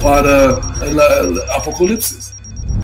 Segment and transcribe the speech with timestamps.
[0.00, 2.34] para el apocalipsis.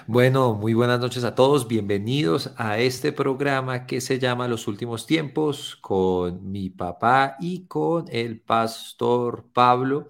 [0.07, 1.69] Bueno, muy buenas noches a todos.
[1.69, 8.07] Bienvenidos a este programa que se llama Los Últimos Tiempos con mi papá y con
[8.11, 10.09] el pastor Pablo.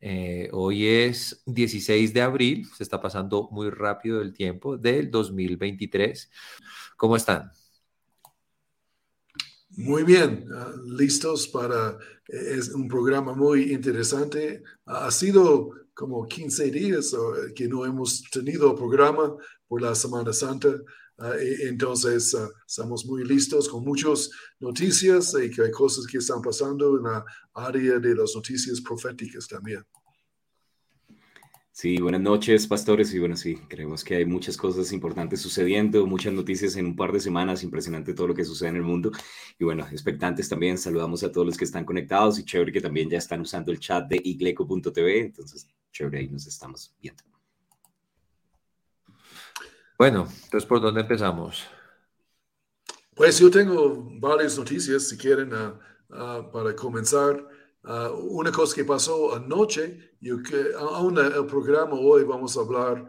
[0.00, 6.30] Eh, hoy es 16 de abril, se está pasando muy rápido el tiempo del 2023.
[6.96, 7.52] ¿Cómo están?
[9.76, 10.46] Muy bien,
[10.86, 14.62] listos para, eh, es un programa muy interesante.
[14.86, 19.36] Ha sido como 15 días eh, que no hemos tenido programa
[19.68, 20.70] por la Semana Santa.
[21.18, 24.30] Ah, e, entonces, ah, estamos muy listos con muchas
[24.60, 29.46] noticias y que hay cosas que están pasando en la área de las noticias proféticas
[29.46, 29.84] también.
[31.70, 33.12] Sí, buenas noches, pastores.
[33.12, 37.12] Y bueno, sí, creemos que hay muchas cosas importantes sucediendo, muchas noticias en un par
[37.12, 39.10] de semanas, impresionante todo lo que sucede en el mundo.
[39.58, 43.10] Y bueno, expectantes también, saludamos a todos los que están conectados y chévere que también
[43.10, 45.20] ya están usando el chat de igleco.tv.
[45.20, 47.22] Entonces, chévere, ahí nos estamos viendo.
[49.98, 51.66] Bueno, entonces, ¿por dónde empezamos?
[53.14, 57.46] Pues yo tengo varias noticias, si quieren, uh, uh, para comenzar.
[57.82, 63.06] Uh, una cosa que pasó anoche, yo que aún el programa hoy vamos a hablar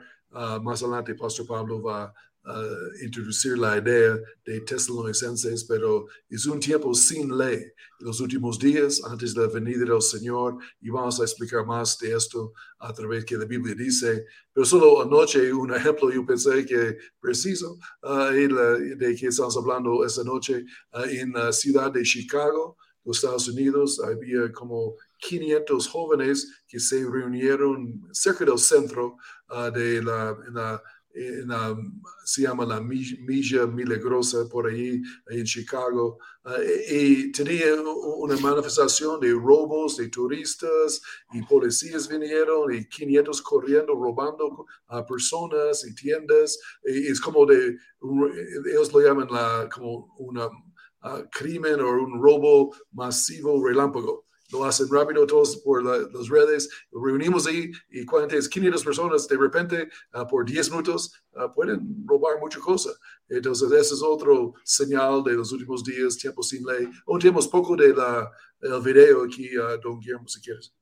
[0.61, 2.13] más adelante, Pastor Pablo va
[2.45, 7.63] uh, introducir la idea de tesalonicenses, pero es un tiempo sin ley.
[7.99, 12.15] Los últimos días, antes de la venida del Señor, y vamos a explicar más de
[12.15, 14.25] esto a través que la Biblia dice.
[14.53, 20.65] Pero solo anoche, un ejemplo, yo pensé que preciso, de que estamos hablando esta noche
[21.09, 28.07] en la ciudad de Chicago los Estados Unidos, había como 500 jóvenes que se reunieron
[28.11, 29.17] cerca del centro
[29.49, 30.81] uh, de la,
[31.45, 31.75] la,
[32.23, 36.19] se llama la Milla Milagrosa por ahí, en Chicago,
[36.89, 41.01] y, tenía una manifestación de robos de turistas
[41.33, 47.77] y policías vinieron y 500 corriendo, robando a personas y tiendas, y es como de,
[48.71, 50.49] ellos lo llaman la, como una
[51.31, 54.25] crimen o un robo masivo relámpago.
[54.51, 56.69] Lo hacen rápido todos por las redes.
[56.91, 62.59] Reunimos ahí y 500 personas de repente ah, por 10 minutos ah, pueden robar mucha
[62.59, 62.91] cosa.
[63.29, 66.89] Entonces, ese es otro señal de los últimos días, tiempo sin ley.
[67.05, 68.29] O tenemos poco de la,
[68.61, 70.73] el video aquí, uh, don Guillermo, si quieres.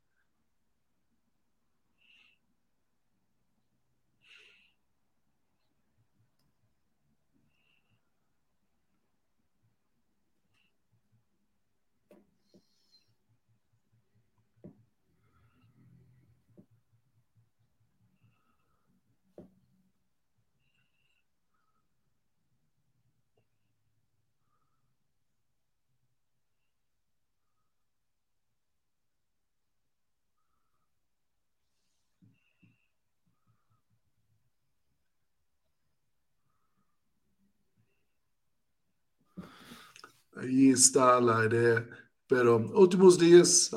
[40.39, 41.87] Ahí está la idea.
[42.27, 43.71] Pero últimos días,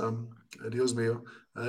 [0.70, 1.24] Dios mío,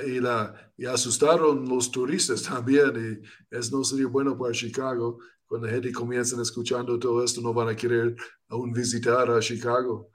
[0.06, 3.22] y, la, y asustaron los turistas también.
[3.52, 5.20] Y es no sería bueno para Chicago.
[5.46, 8.16] Cuando la gente comienza escuchando todo esto, no van a querer
[8.50, 10.10] aún visitar a Chicago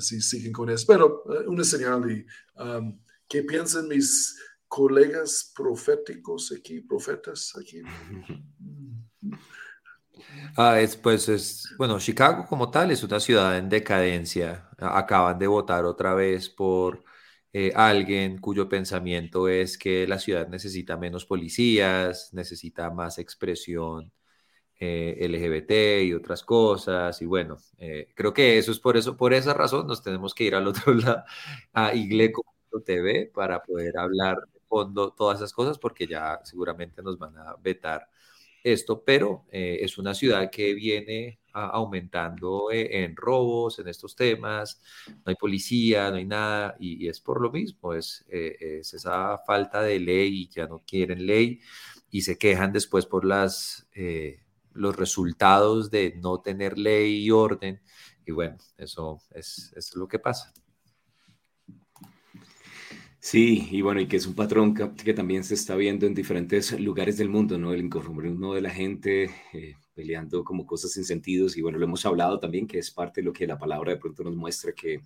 [0.00, 0.84] si siguen con eso.
[0.86, 2.10] Pero eh, una señal.
[2.10, 2.26] Y,
[3.28, 7.82] ¿Qué piensan mis colegas proféticos aquí, profetas aquí?
[10.56, 14.68] Ah, es, pues es, bueno, Chicago como tal es una ciudad en decadencia.
[14.78, 17.04] Acaban de votar otra vez por
[17.52, 24.12] eh, alguien cuyo pensamiento es que la ciudad necesita menos policías, necesita más expresión
[24.80, 27.20] eh, LGBT y otras cosas.
[27.22, 30.44] Y bueno, eh, creo que eso es por eso, por esa razón nos tenemos que
[30.44, 31.24] ir al otro lado,
[31.72, 37.36] a igleco.tv para poder hablar de fondo todas esas cosas, porque ya seguramente nos van
[37.38, 38.08] a vetar
[38.64, 44.80] esto, pero eh, es una ciudad que viene aumentando eh, en robos, en estos temas,
[45.06, 49.38] no hay policía, no hay nada, y, es por lo mismo, es, eh, es, esa
[49.46, 51.60] falta de ley, ya no quieren ley,
[52.10, 53.86] y se quejan después por las,
[54.72, 57.80] los resultados de no tener ley y orden,
[58.26, 60.52] y bueno, eso es, es lo que pasa.
[63.26, 66.78] Sí, y bueno, y que es un patrón que, también se está viendo en diferentes
[66.78, 67.72] lugares del mundo, ¿no?
[67.72, 72.04] El inconformismo de la gente eh, peleando como cosas sin sentidos, y bueno, lo hemos
[72.04, 75.00] hablado también, que es parte de lo que la palabra de pronto nos muestra, que,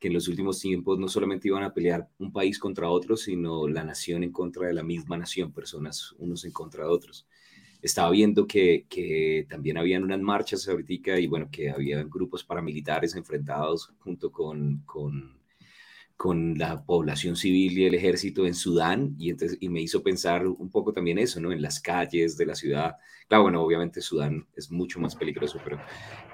[0.00, 3.68] que en los últimos tiempos no solamente iban a pelear un país contra otro, sino
[3.68, 7.28] la nación en contra de la misma nación, personas unos en contra de otros.
[7.80, 13.14] Estaba viendo que, que también habían unas marchas ahorita y bueno, que había grupos paramilitares
[13.14, 15.35] enfrentados junto con, con
[16.16, 20.46] con la población civil y el ejército en Sudán y, entonces, y me hizo pensar
[20.46, 21.52] un poco también eso, ¿no?
[21.52, 22.96] En las calles de la ciudad.
[23.28, 25.78] Claro, bueno, obviamente Sudán es mucho más peligroso, pero,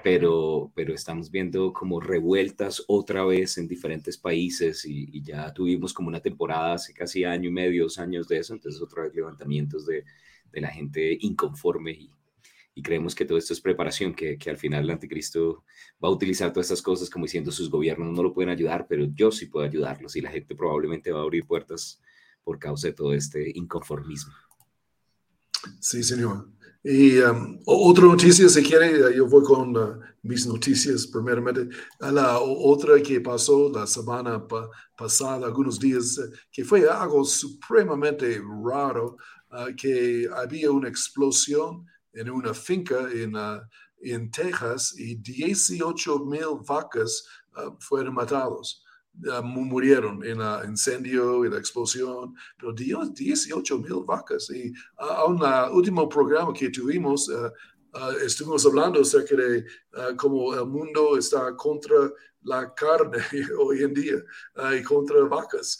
[0.01, 6.07] pero, pero estamos viendo como revueltas otra vez en diferentes países y, ya tuvimos como
[6.07, 9.85] una temporada hace casi año y medio, dos años de eso, entonces otra vez levantamientos
[9.85, 10.05] de,
[10.51, 12.09] de la gente inconforme y,
[12.75, 15.63] y creemos que todo esto es preparación, que, que, al final el anticristo
[16.03, 19.05] va a utilizar todas estas cosas como diciendo sus gobiernos no lo pueden ayudar, pero
[19.13, 22.01] yo sí puedo ayudarlos y la gente probablemente va a abrir puertas
[22.43, 24.33] por causa de todo este inconformismo.
[25.79, 26.49] Sí, señor.
[26.83, 31.69] Y um, otra noticia, si quiere, yo voy con uh, mis noticias primeramente.
[31.99, 34.45] La otra que pasó la semana
[34.97, 39.15] pasada, algunos días, eh, que fue algo supremamente raro,
[39.51, 43.61] uh, que había una explosión en una finca en, uh,
[44.01, 47.25] en Texas y 18 mil vacas
[47.57, 48.83] uh, fueron matados.
[49.25, 54.49] Uh, murieron en el incendio y la explosión, pero 18 mil vacas.
[54.49, 57.29] Y a un último programa que tuvimos,
[58.25, 59.65] estuvimos hablando acerca de
[60.17, 62.11] cómo el mundo está contra
[62.43, 63.19] la carne
[63.59, 64.23] hoy en día
[64.77, 65.79] y contra vacas,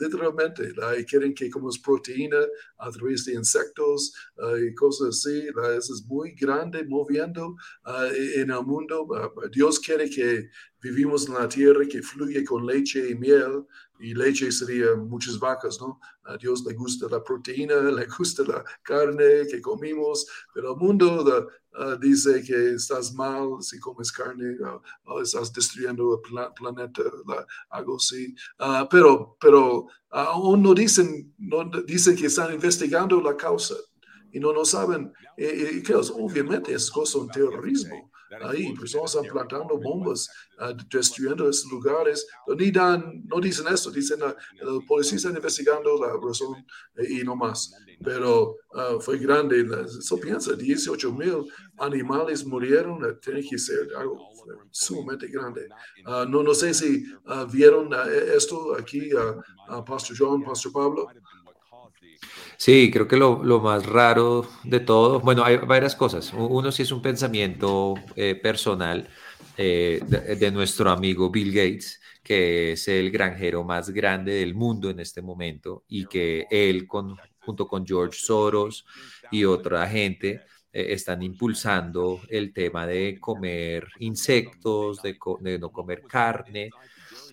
[0.00, 0.72] literalmente.
[0.98, 2.38] y quieren que comamos proteína
[2.78, 4.12] a través de insectos
[4.60, 5.48] y cosas así.
[5.76, 7.56] eso es muy grande moviendo
[8.14, 9.06] en el mundo.
[9.52, 10.48] Dios quiere que
[10.82, 13.64] vivimos en la tierra que fluye con leche y miel,
[14.00, 16.00] y leche sería muchas vacas, ¿no?
[16.24, 21.48] A Dios le gusta la proteína, le gusta la carne que comimos, pero el mundo
[21.78, 24.56] uh, dice que estás mal si comes carne,
[25.06, 27.02] uh, estás destruyendo el planeta,
[27.70, 28.34] algo así.
[28.90, 33.74] Pero pero aún no dicen, no dicen que están investigando la causa
[34.30, 38.10] y no, no saben, eh, que obviamente es cosa de terrorismo
[38.42, 40.28] ahí, personas están plantando bombas,
[40.60, 42.26] uh, destruyendo esos lugares,
[42.56, 44.34] ni dan, no dicen eso, dicen uh,
[44.64, 46.64] los policías están investigando la razón
[46.96, 47.72] eh, y no más.
[48.02, 51.44] Pero uh, fue grande, eso piensa, 18 mil
[51.78, 54.18] animales murieron, uh, tiene que ser algo
[54.70, 55.68] sumamente grande.
[56.06, 57.04] Uh, no, no sé si
[57.50, 57.90] vieron
[58.34, 59.10] esto aquí,
[59.86, 61.08] Pastor John, Pastor Pablo.
[62.56, 66.32] Sí, creo que lo, lo, más raro de todo, bueno, hay varias cosas.
[66.34, 69.08] Uno sí es un pensamiento eh, personal
[69.56, 75.00] eh, de, nuestro amigo Bill Gates, que es el granjero más grande del mundo en
[75.00, 78.84] este momento y que él con, junto con George Soros
[79.30, 80.42] y otra gente
[80.72, 86.70] eh, están impulsando el tema de comer insectos, de, de no comer carne.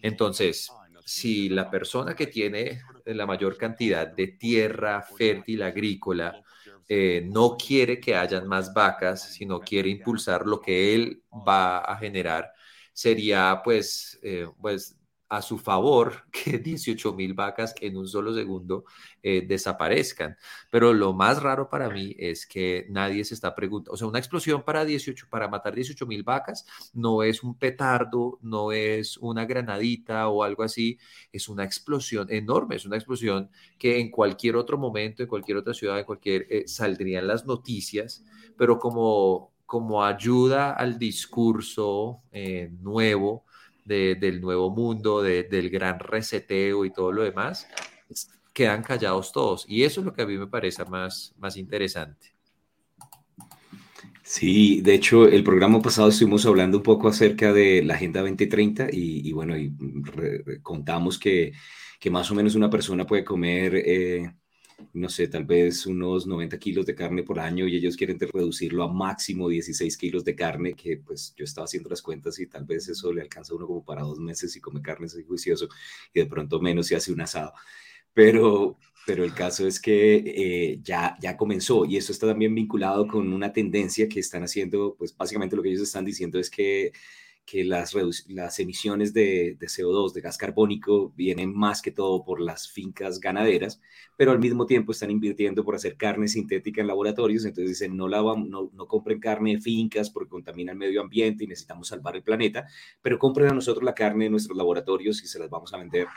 [0.01, 0.71] Entonces,
[1.05, 6.43] si la persona que tiene la mayor cantidad de tierra fértil agrícola
[6.87, 11.95] eh, no quiere que hayan más vacas, sino quiere impulsar lo que él va a
[11.97, 12.51] generar,
[12.91, 14.97] sería pues, eh, pues
[15.35, 18.85] a su favor que 18 mil vacas en un solo segundo
[19.21, 20.37] eh, desaparezcan.
[20.69, 24.19] Pero lo más raro para mí es que nadie se está preguntando, o sea, una
[24.19, 29.45] explosión para 18, para matar 18 mil vacas no es un petardo, no es una
[29.45, 30.97] granadita o algo así,
[31.31, 35.73] es una explosión enorme, es una explosión que en cualquier otro momento, en cualquier otra
[35.73, 38.23] ciudad, en cualquier, eh, saldrían las noticias,
[38.57, 43.45] pero como, como ayuda al discurso eh, nuevo,
[43.85, 47.67] del nuevo mundo, del gran reseteo y todo lo demás,
[48.53, 49.65] quedan callados todos.
[49.67, 52.35] Y eso es lo que a mí me parece más, más interesante.
[54.23, 58.87] Sí, de hecho, el programa pasado estuvimos hablando un poco acerca de la Agenda 2030
[58.91, 59.71] y, bueno, y
[60.63, 61.53] contamos que,
[61.99, 64.33] que, más o menos una persona puede comer eh,
[64.93, 68.83] no sé, tal vez unos 90 kilos de carne por año y ellos quieren reducirlo
[68.83, 72.65] a máximo 16 kilos de carne, que pues yo estaba haciendo las cuentas y tal
[72.65, 75.67] vez eso le alcanza a uno como para dos meses y come carne es juicioso
[76.13, 77.53] y de pronto menos si hace un asado.
[78.13, 83.07] Pero, pero el caso es que eh, ya, ya comenzó y eso está también vinculado
[83.07, 86.93] con una tendencia que están haciendo, pues básicamente lo que ellos están diciendo es que
[87.45, 87.95] que las,
[88.27, 93.81] las emisiones de, CO2, de gas carbónico, vienen más que todo por las fincas ganaderas,
[94.17, 98.07] pero al mismo tiempo están invirtiendo por hacer carne sintética en laboratorios, entonces dicen, no,
[98.07, 102.15] la, no, no compren carne de fincas porque contamina el medio ambiente y necesitamos salvar
[102.15, 102.67] el planeta,
[103.01, 106.07] pero compren a nosotros la carne de nuestros laboratorios y se las vamos a vender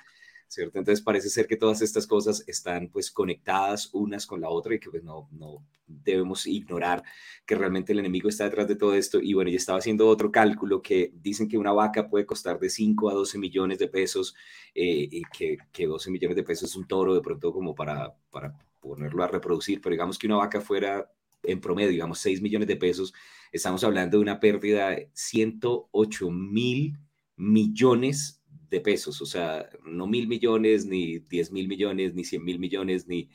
[0.49, 0.79] ¿cierto?
[0.79, 4.81] Entonces parece ser que todas estas cosas están pues conectadas unas con la otra y
[4.81, 7.03] que pues no, no debemos ignorar
[7.47, 9.21] que realmente el enemigo está detrás de todo esto.
[9.21, 12.71] Y bueno, ya estaba haciendo otro cálculo que dicen que una vaca puede costar de
[12.71, 14.35] 5 a 12 millones de pesos,
[14.75, 18.15] eh, y que, que 12 millones de pesos es un toro de pronto como para,
[18.31, 21.11] para ponerlo a reproducir, pero digamos que una vaca fuera
[21.43, 23.13] en promedio, digamos 6 millones de pesos,
[23.53, 26.99] estamos hablando de una pérdida de 108 mil
[27.37, 28.38] millones
[28.71, 33.07] de pesos, o sea, no mil millones, ni 10 mil millones, ni 100 mil millones,
[33.07, 33.31] ni,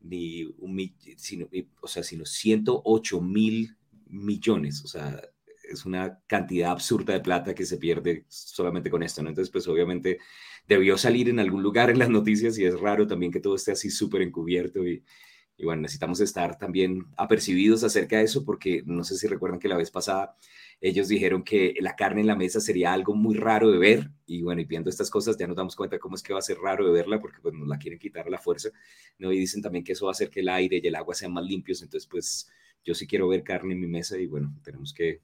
[0.00, 1.48] ni un sino,
[1.80, 5.20] o sea, sino 108 mil millones, o sea,
[5.70, 9.28] es una cantidad absurda de plata que se pierde solamente con esto, ¿no?
[9.28, 10.18] Entonces, pues obviamente
[10.66, 13.72] debió salir en algún lugar en las noticias y es raro también que todo esté
[13.72, 15.04] así súper encubierto y,
[15.60, 19.68] y bueno, necesitamos estar también apercibidos acerca de eso porque no sé si recuerdan que
[19.68, 20.34] la vez pasada
[20.80, 24.40] ellos dijeron que la carne en la mesa sería algo muy raro de ver y
[24.40, 26.56] bueno, y viendo estas cosas ya nos damos cuenta cómo es que va a ser
[26.56, 28.70] raro de verla porque pues nos la quieren quitar a la fuerza,
[29.18, 29.30] ¿no?
[29.32, 31.34] Y dicen también que eso va a hacer que el aire y el agua sean
[31.34, 32.50] más limpios, entonces pues
[32.82, 35.20] yo sí quiero ver carne en mi mesa y bueno, tenemos que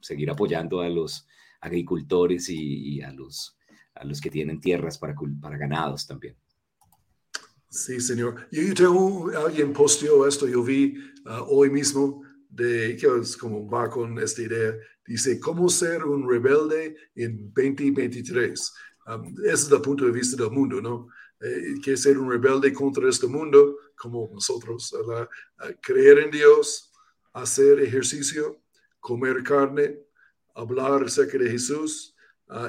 [0.00, 1.26] seguir apoyando a los
[1.60, 3.58] agricultores y, a, los,
[3.94, 6.36] a los que tienen tierras para, para ganados también.
[7.70, 8.48] Sí, señor.
[8.50, 10.96] Yo, tengo, alguien posteó esto, yo vi
[11.26, 14.74] ah, hoy mismo, de que es como va con esta idea,
[15.06, 18.72] dice, ¿cómo ser un rebelde en 2023?
[19.44, 21.08] ese es el punto de vista del mundo, ¿no?
[21.40, 24.94] Eh, que ser un rebelde contra este mundo, como nosotros,
[25.80, 26.92] creer en Dios,
[27.32, 28.60] hacer ejercicio,
[28.98, 29.98] comer carne,
[30.54, 32.14] hablar acerca de Jesús,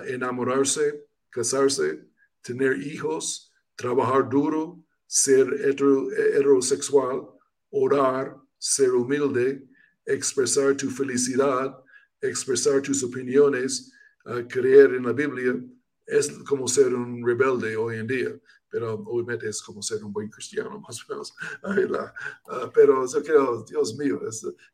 [0.06, 2.06] enamorarse, casarse,
[2.41, 7.28] tener hijos, trabajar duro, ser heterosexual,
[7.72, 9.68] orar, ser humilde,
[10.06, 11.75] expresar tu felicidad,
[12.22, 13.92] expresar tus opiniones,
[14.28, 15.60] uh, creer en la Biblia,
[16.06, 18.39] es como ser un rebelde hoy en día,
[18.70, 21.34] pero obviamente es como ser un buen cristiano, más o menos.
[21.63, 24.22] Uh, pero yo creo, Dios mío,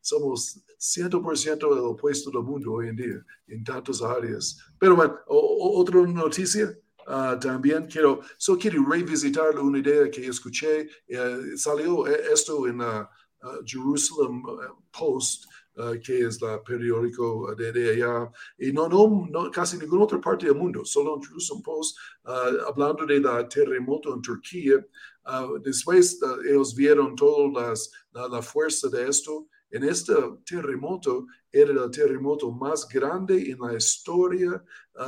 [0.02, 4.58] somos 100% el opuesto del mundo hoy en día, en tantas áreas.
[4.78, 6.76] Pero bueno, otra noticia
[7.08, 10.88] Ah, también quiero, solo quiero revisitar una idea que escuché.
[11.06, 13.06] Eh, salió eh, esto en uh,
[13.64, 15.44] Jerusalem eh, Post,
[16.02, 20.46] que es la periódico de, de, allá, y no, no, no, casi ninguna otra parte
[20.46, 21.98] del mundo, solo en Jerusalem Post,
[22.66, 24.82] hablando de la terremoto en Turquía.
[25.62, 27.74] después ellos vieron toda
[28.14, 29.48] la, la fuerza de esto.
[29.70, 30.14] En este
[30.46, 34.64] terremoto era el terremoto más grande en la historia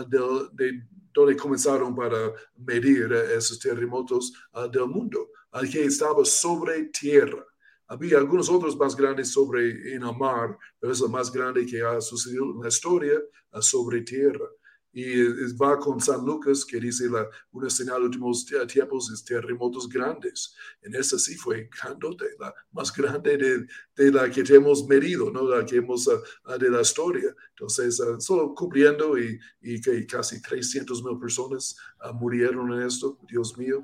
[0.07, 0.83] de, de
[1.19, 5.31] donde comenzaron para medir esos terremotos ah, del mundo,
[5.71, 7.45] que estaba sobre tierra.
[7.89, 11.83] Había algunos otros más grandes sobre en el mar, pero es el más grande que
[11.83, 13.21] ha sucedido en la historia
[13.53, 14.49] ah, sobre tierra
[14.93, 19.89] y va con San Lucas que dice la, una señal de últimos tiempos es terremotos
[19.89, 20.55] grandes.
[20.83, 25.49] En esa sí fue grandote, la más grande de, de, la que hemos medido, ¿no?
[25.49, 27.35] la que hemos uh, de la historia.
[27.51, 31.77] Entonces, uh, solo cumpliendo y, y, que casi 300 mil personas
[32.15, 33.83] murieron en esto, Dios mío.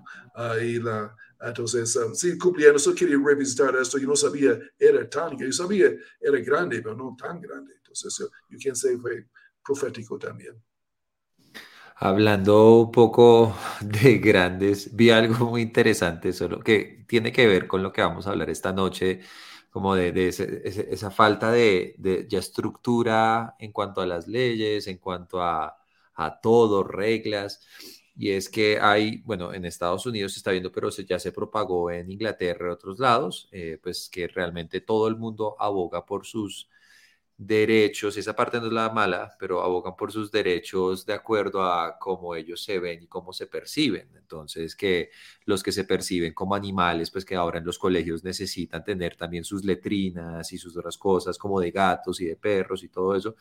[0.63, 3.99] y la, entonces, sí, cumpliendo, solo quería revisitar esto.
[3.99, 7.75] Yo no sabía, era tan, yo sabía, era grande, pero no tan grande.
[7.77, 9.29] Entonces, yo quien sé, fue
[9.63, 10.63] profético también.
[11.97, 17.83] Hablando un poco de grandes, vi algo muy interesante, solo que tiene que ver con
[17.83, 19.21] lo que vamos a hablar esta noche,
[19.71, 21.97] como de, esa falta de,
[22.31, 25.77] estructura en cuanto a las leyes, en cuanto a,
[26.15, 27.61] a todo, reglas.
[28.17, 31.91] Y es que hay, bueno, en Estados Unidos se está viendo, pero ya se propagó
[31.91, 36.69] en Inglaterra y otros lados, eh, pues que realmente todo el mundo aboga por sus
[37.37, 41.99] derechos, esa parte no es la mala, pero abogan por sus derechos de acuerdo a
[41.99, 44.09] cómo ellos se ven y cómo se perciben.
[44.17, 45.11] Entonces, que
[45.45, 49.45] los que se perciben como animales, pues que ahora en los colegios necesitan tener también
[49.45, 53.35] sus letrinas y sus otras cosas como de gatos y de perros y todo eso.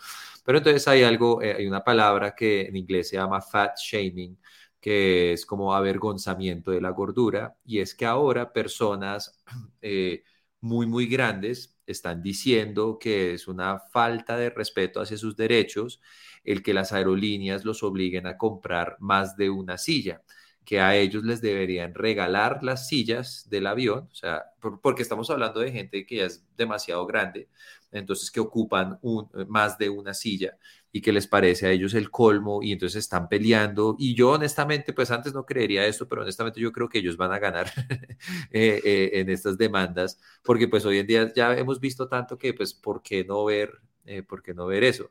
[0.44, 4.38] Pero entonces hay algo, eh, hay una palabra que en inglés se llama fat shaming,
[4.80, 9.40] que es como avergonzamiento de la gordura, y es que ahora personas
[9.82, 10.24] eh,
[10.62, 16.02] muy, muy grandes están diciendo que es una falta de respeto hacia sus derechos
[16.44, 20.22] el que las aerolíneas los obliguen a comprar más de una silla,
[20.66, 24.46] que a ellos les deberían regalar las sillas del avión, o sea,
[24.82, 27.50] porque estamos hablando de gente que ya es demasiado grande,
[27.92, 29.00] entonces que ocupan
[29.48, 30.58] más de una silla
[30.94, 33.96] y que les parece a ellos el colmo y entonces están peleando.
[34.00, 37.34] Y yo honestamente, pues antes no creería esto, pero honestamente yo creo que ellos van
[37.34, 37.72] a ganar
[38.52, 42.54] eh, eh, en estas demandas, porque pues hoy en día ya hemos visto tanto que
[42.54, 43.72] pues, ¿por qué no ver,
[44.06, 45.10] eh, por qué no ver eso?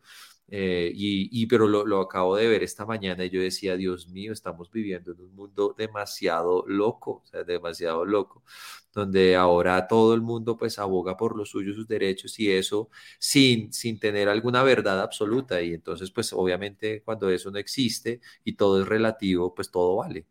[0.54, 4.34] Eh, y, pero lo, lo, acabo de ver esta mañana y yo decía, Dios mío,
[4.34, 8.44] estamos viviendo en un mundo demasiado loco, demasiado loco,
[8.92, 13.72] donde ahora todo el mundo pues aboga por los suyos, sus derechos y eso sin,
[13.72, 15.62] sin tener alguna verdad absoluta.
[15.62, 20.26] Y entonces pues obviamente cuando eso no existe y todo es relativo, pues todo vale.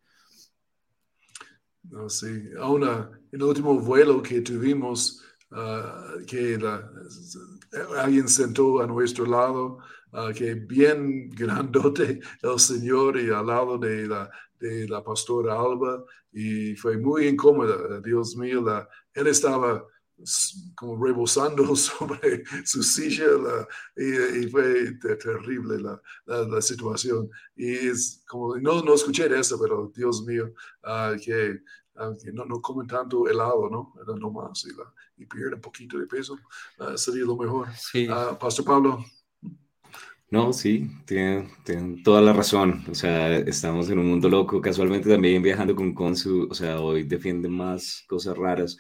[1.84, 2.28] No, sí,
[2.60, 6.60] ahora el último vuelo que tuvimos, ah, que
[7.98, 9.80] alguien sentó a nuestro lado,
[10.14, 16.04] uh, que bien grandote el Señor y al lado de la, de la pastora Alba
[16.32, 19.86] y fue muy incómoda, Dios mío, la, él estaba
[20.76, 23.26] como rebosando sobre su silla
[23.96, 27.30] y, fue terrible la, la, situación.
[27.56, 30.54] Y es como, no, no escuché de eso, pero Dios mío,
[30.84, 31.62] uh, que,
[31.96, 33.94] uh, no, no comen tanto helado, ¿no?
[34.16, 36.38] No más y, y pierden un poquito de peso,
[36.96, 37.68] sería lo mejor.
[37.76, 38.08] Sí.
[38.40, 39.04] Pastor Pablo.
[40.32, 41.50] No, sí, tienen,
[42.04, 42.86] toda la razón.
[42.90, 44.62] O sea, estamos en un mundo loco.
[44.62, 48.78] Casualmente también viajando con Consu, o sea, hoy defienden más cosas raras.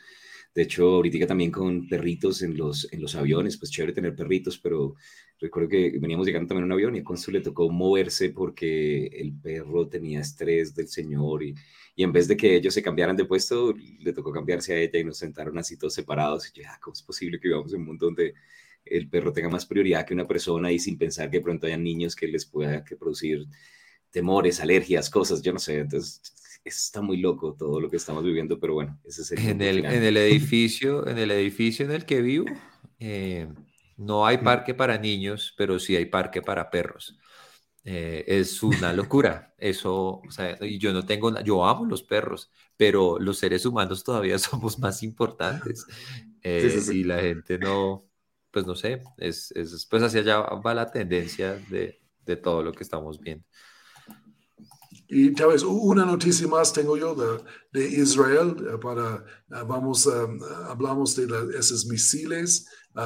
[0.56, 4.60] De hecho, ahorita también con perritos en los, en los aviones, pues chévere tener perritos,
[4.60, 4.96] pero
[5.40, 9.08] recuerdo que veníamos llegando también en un avión y a Consu le tocó moverse porque
[9.08, 11.54] el perro tenía estrés del señor y,
[11.96, 15.00] y en vez de que ellos se cambiaran de puesto, le tocó cambiarse a ella
[15.00, 16.50] y nos sentaron así todos separados.
[16.50, 18.34] Y yo, ah, ¿cómo es posible que vivamos en un mundo donde
[18.86, 22.16] el perro tenga más prioridad que una persona y sin pensar que pronto haya niños
[22.16, 23.46] que les pueda que producir
[24.10, 26.22] temores, alergias, cosas, yo no sé, entonces
[26.64, 29.86] está muy loco todo lo que estamos viviendo, pero bueno, ese es el en el,
[29.86, 32.46] en el edificio, en el edificio en el que vivo,
[33.00, 33.48] eh,
[33.98, 37.18] no hay parque para niños, pero sí hay parque para perros.
[37.84, 39.54] Eh, es una locura.
[39.58, 44.38] Eso, o sea, yo no tengo, yo amo los perros, pero los seres humanos todavía
[44.40, 45.86] somos más importantes.
[46.44, 48.06] Eh, y la gente no,
[48.52, 52.72] pues no sé, es, es, pues hacia allá va la tendencia de, de todo lo
[52.72, 53.46] que estamos viendo.
[55.14, 57.44] Y tal vez una noticia más tengo yo de,
[57.74, 60.40] de Israel eh, para, eh, vamos, um,
[60.70, 61.28] hablamos de
[61.58, 62.66] esos misiles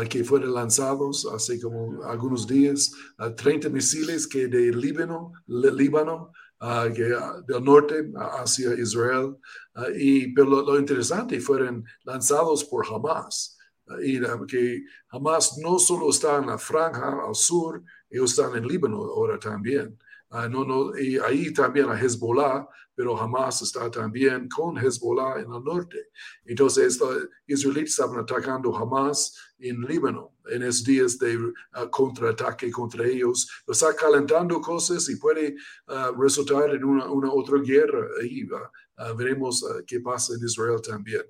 [0.09, 6.31] que fueron lanzados hace como algunos días, uh, 30 misiles que de Líbano, Líbano
[7.47, 9.35] del norte hacia Israel,
[9.95, 13.54] y pero lo, lo interesante fueron lanzados por Hamas
[14.47, 19.39] que Hamas no solo está en la franja al sur, ellos están en Líbano ahora
[19.39, 19.97] también.
[20.29, 25.53] Uh, no, no, y ahí también a Hezbollah, pero Hamas está también con Hezbollah en
[25.53, 26.09] el norte.
[26.45, 31.53] Entonces, los israelíes estaban atacando Hamas en Líbano en esos días de uh,
[31.91, 33.47] contraataque contra ellos.
[33.67, 35.55] Está calentando cosas y puede
[35.87, 38.47] uh, resultar en una, una, otra guerra ahí.
[39.17, 41.23] veremos qué pasa en Israel también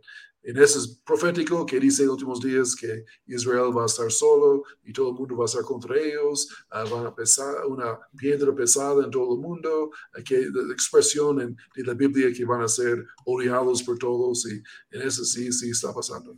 [0.45, 4.63] en ese es profético que dice en últimos días que Israel va a estar solo
[4.83, 8.53] y todo el mundo va a estar contra ellos, uh, van a pesar una piedra
[8.53, 12.61] pesada en todo el mundo, uh, que la expresión en, de la Biblia que van
[12.61, 14.61] a ser odiados por todos y
[14.95, 16.37] en eso sí, sí está pasando.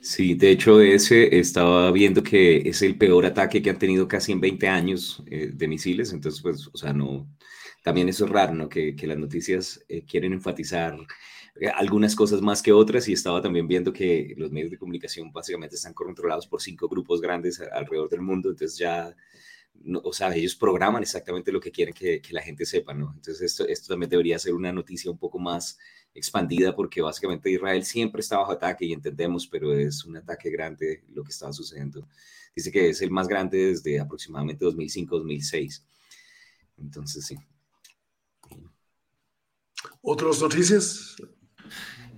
[0.00, 4.32] Sí, de hecho ese estaba viendo que es el peor ataque que han tenido casi
[4.32, 7.28] en 20 años eh, de misiles, entonces pues, o sea, no,
[7.84, 8.68] también eso es raro.
[8.68, 10.96] Que, las noticias eh, quieren enfatizar
[11.76, 15.76] algunas cosas más que otras y estaba también viendo que los medios de comunicación básicamente
[15.76, 19.14] están controlados por cinco grupos grandes alrededor del mundo, entonces ya,
[20.02, 23.12] o sea, ellos programan exactamente lo que quieren que, que, la gente sepa, ¿no?
[23.14, 25.78] Entonces esto, esto también debería ser una noticia un poco más
[26.12, 31.04] expandida porque básicamente Israel siempre está bajo ataque y entendemos, pero es un ataque grande
[31.12, 32.08] lo que está sucediendo.
[32.54, 35.82] Dice que es el más grande desde aproximadamente 2005-2006.
[36.78, 37.36] Entonces, sí.
[40.02, 41.16] ¿Otras noticias?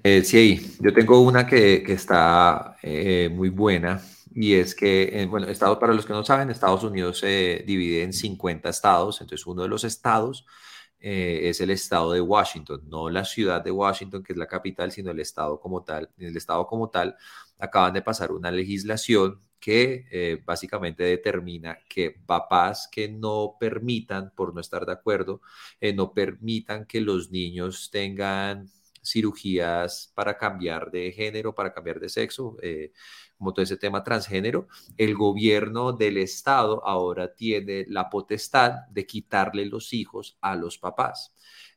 [0.09, 4.01] Eh, sí, yo tengo una que, está eh, muy buena
[4.33, 8.05] y es que, eh, bueno, Estados, para los que no saben, Estados Unidos se divide
[8.05, 10.47] en 50 estados, entonces uno de los estados
[11.01, 15.11] es el estado de Washington, no la ciudad de Washington, que es la capital, sino
[15.11, 16.09] el estado como tal.
[16.19, 17.17] En el estado como tal
[17.59, 24.61] acaban de pasar una legislación que básicamente determina que papás que no permitan, por no
[24.61, 25.41] estar de acuerdo,
[25.95, 28.71] no permitan que los niños tengan
[29.07, 32.93] cirugías para cambiar de género, para cambiar de sexo, eh,
[33.37, 39.67] como todo ese tema transgénero, el gobierno del Estado ahora tiene la potestad de quitarle
[39.67, 41.35] los hijos a los papás.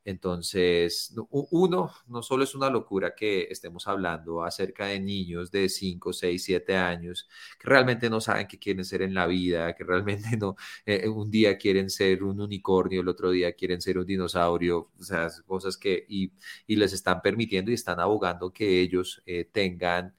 [0.10, 6.14] Entonces, uno, no solo es una locura que estemos hablando acerca de niños de 5,
[6.14, 10.30] 6, 7 años que realmente no saben qué quieren ser en la vida, que realmente
[10.38, 14.90] no, eh, un día quieren ser un unicornio, el otro día quieren ser un dinosaurio,
[15.00, 16.32] o sea, cosas que, y,
[16.68, 20.16] les están permitiendo y están abogando que ellos eh, tengan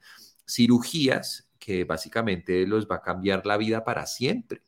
[0.47, 4.63] cirugías que básicamente los va a cambiar la vida para siempre.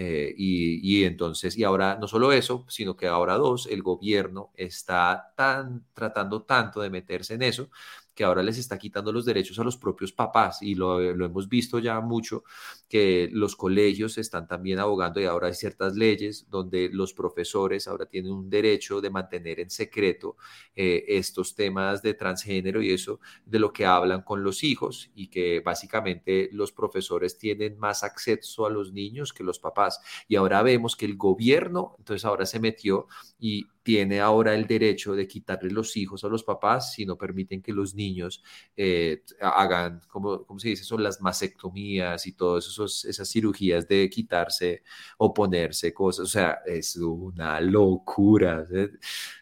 [0.00, 4.52] Eh, y, y, entonces, y ahora no solo eso, sino que ahora dos, el gobierno
[4.54, 7.68] está tan, tratando tanto de meterse en eso
[8.18, 11.78] que ahora les está quitando los derechos a los propios papás y lo, hemos visto
[11.78, 12.42] ya mucho,
[12.88, 18.06] que los colegios están también abogando y ahora hay ciertas leyes donde los profesores ahora
[18.06, 20.36] tienen un derecho de mantener en secreto
[20.74, 25.28] eh, estos temas de transgénero y eso de lo que hablan con los hijos y
[25.28, 30.00] que básicamente los profesores tienen más acceso a los niños que los papás.
[30.26, 33.06] Y ahora vemos que el gobierno, entonces ahora se metió
[33.38, 37.62] y tiene ahora el derecho de quitarle los hijos a los papás si no permiten
[37.62, 38.42] que los niños
[38.76, 40.84] eh, hagan, como, se dice?
[40.84, 42.66] Son las mastectomías y todas
[43.06, 44.82] esas cirugías de quitarse
[45.16, 46.26] o ponerse cosas.
[46.26, 48.66] O sea, es una locura.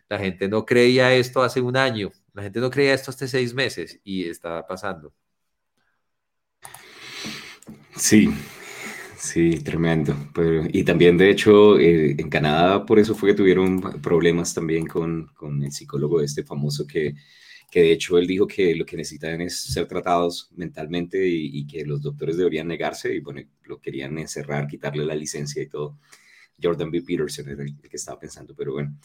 [0.09, 3.52] La gente no creía esto hace un año, la gente no creía esto hace seis
[3.52, 5.12] meses y está pasando.
[7.96, 8.28] Sí,
[9.26, 10.14] Sí, tremendo.
[10.32, 14.86] Pero, y también, de hecho, eh, en Canadá por eso fue que tuvieron problemas también
[14.86, 17.16] con, con el psicólogo este famoso que,
[17.68, 21.84] que de hecho él dijo que lo que necesitan es ser tratados mentalmente y, que
[21.84, 25.98] los doctores deberían negarse y bueno, lo querían encerrar, quitarle la licencia y todo.
[26.62, 27.02] Jordan B.
[27.02, 28.96] Peterson era el que estaba pensando, pero bueno,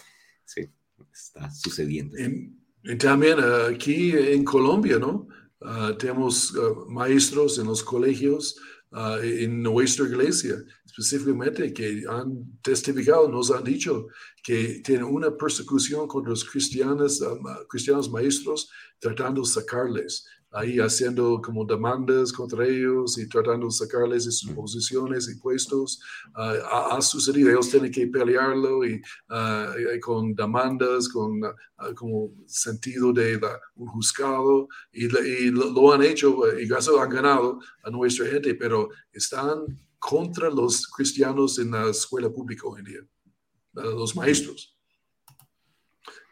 [0.46, 0.70] sí,
[1.12, 2.16] está sucediendo.
[2.20, 5.28] Y, también eh, aquí en Colombia, ¿no?
[5.62, 8.60] Ah, tenemos ah, maestros en los colegios
[8.94, 14.08] Ah, en nuestra iglesia, específicamente, que han testificado, nos han dicho
[14.44, 21.42] que tienen una persecución contra los cristianos, ah, cristianos maestros, tratando de sacarles ahí haciendo
[21.42, 26.02] como demandas contra ellos y tratando de sacarles de sus posiciones y puestos.
[26.36, 33.14] Ah, ha, sucedido, ellos tienen que pelearlo y, ah, con demandas, con uh, como sentido
[33.14, 33.40] de
[33.76, 35.08] un juzgado y,
[35.52, 39.66] lo, han hecho y gracias han ganado a nuestra gente, pero están
[40.00, 43.00] contra los cristianos en la escuela pública hoy en día,
[43.74, 44.78] los maestros.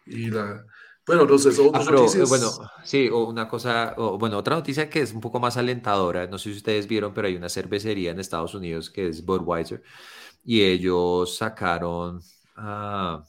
[0.06, 0.66] Y la,
[1.10, 2.30] bueno, entonces, otras ah, noticias.
[2.30, 2.52] Bueno,
[2.84, 6.52] sí, o una cosa, bueno, otra noticia que es un poco más alentadora, no sé
[6.52, 9.82] si ustedes vieron, pero hay una cervecería en Estados Unidos que es Budweiser
[10.44, 12.22] y ellos sacaron,
[12.58, 13.24] ah,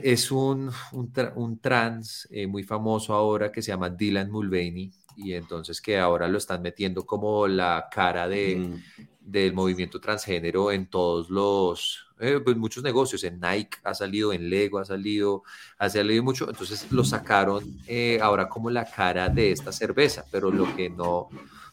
[0.00, 5.80] es un, un, trans eh, muy famoso ahora que se llama Dylan Mulvaney y entonces
[5.80, 9.04] que ahora lo están metiendo como la cara de, mm.
[9.20, 14.48] del movimiento transgénero en todos los, eh, pues muchos negocios, en Nike ha salido, en
[14.48, 15.42] Lego ha salido,
[15.78, 20.50] ha salido mucho, entonces lo sacaron eh, ahora como la cara de esta cerveza, pero
[20.50, 21.30] lo que no, o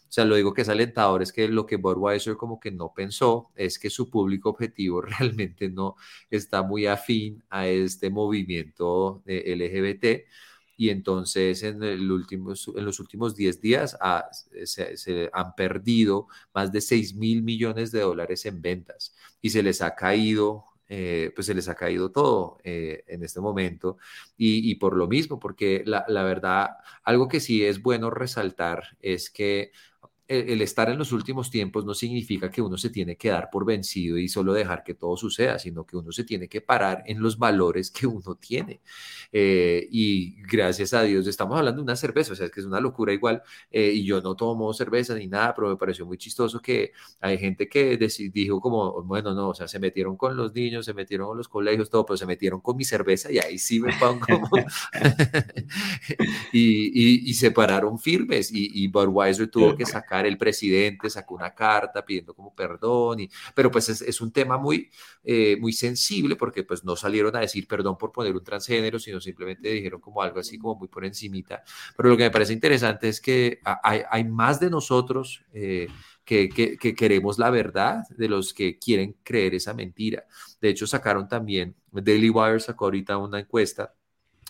[0.09, 3.51] sea, lo digo que es alentador, es que lo que Budweiser como que no pensó
[3.55, 5.95] es que su público objetivo realmente no
[6.29, 10.25] está muy afín a este movimiento LGBT
[10.77, 13.97] y entonces en, los últimos 10 días
[14.63, 19.81] se, han perdido más de 6 mil millones de dólares en ventas y se les
[19.81, 20.65] ha caído.
[20.89, 23.97] Eh, pues se les ha caído todo eh, en este momento
[24.37, 29.73] y, por lo mismo, porque la verdad, algo que sí es bueno resaltar es que
[30.27, 33.65] el, estar en los últimos tiempos no significa que uno se tiene que dar por
[33.65, 37.21] vencido y solo dejar que todo suceda, sino que uno se tiene que parar en
[37.21, 38.81] los valores que uno tiene.
[39.31, 42.65] Eh, y gracias a Dios, estamos hablando de una cerveza, o sea, es que es
[42.65, 46.17] una locura igual, eh, y yo no tomo cerveza ni nada, pero me pareció muy
[46.17, 47.97] chistoso que hay gente que
[48.33, 51.47] dijo como, bueno, no, o sea, se metieron con los niños, se metieron con los
[51.47, 54.25] colegios, todo, pero se metieron con mi cerveza y ahí sí me pongo
[56.51, 61.53] y, y, se pararon firmes y, y Budweiser tuvo que sacar el presidente sacó una
[61.53, 64.89] carta pidiendo como perdón, y, pero pues es, un tema muy,
[65.23, 69.19] eh, muy sensible porque pues no salieron a decir perdón por poner un transgénero, sino
[69.19, 71.63] simplemente dijeron como algo así como muy por encimita.
[71.95, 75.87] Pero lo que me parece interesante es que hay, hay más de nosotros eh,
[76.25, 80.25] que, que, que, queremos la verdad de los que quieren creer esa mentira.
[80.59, 83.93] De hecho, sacaron también, Daily Wire sacó ahorita una encuesta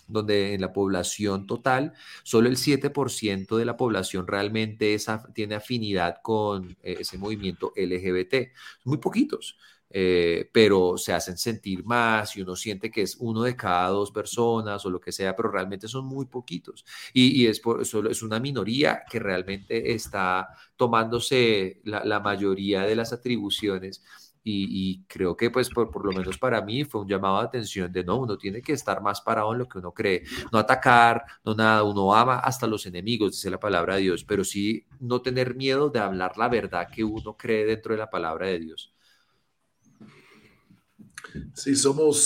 [0.08, 1.92] donde en la población total,
[2.22, 4.96] solo el 7% de la población realmente
[5.34, 8.52] tiene afinidad con eh, ese movimiento LGBT.
[8.84, 9.56] Muy poquitos.
[9.90, 14.10] Eh, pero se hacen sentir más y uno siente que es uno de cada dos
[14.10, 16.84] personas o lo que sea, pero realmente son muy poquitos.
[17.14, 17.62] Y, es,
[18.10, 24.02] es una minoría que realmente está tomándose la mayoría de las atribuciones
[24.50, 27.92] y, creo que pues por, por, lo menos para mí fue un llamado de atención
[27.92, 31.24] de no, uno tiene que estar más parado en lo que uno cree, no atacar,
[31.44, 35.20] no nada, uno ama hasta los enemigos, dice la palabra de Dios, pero sí no
[35.20, 38.94] tener miedo de hablar la verdad que uno cree dentro de la palabra de Dios.
[41.54, 42.18] Sí, somos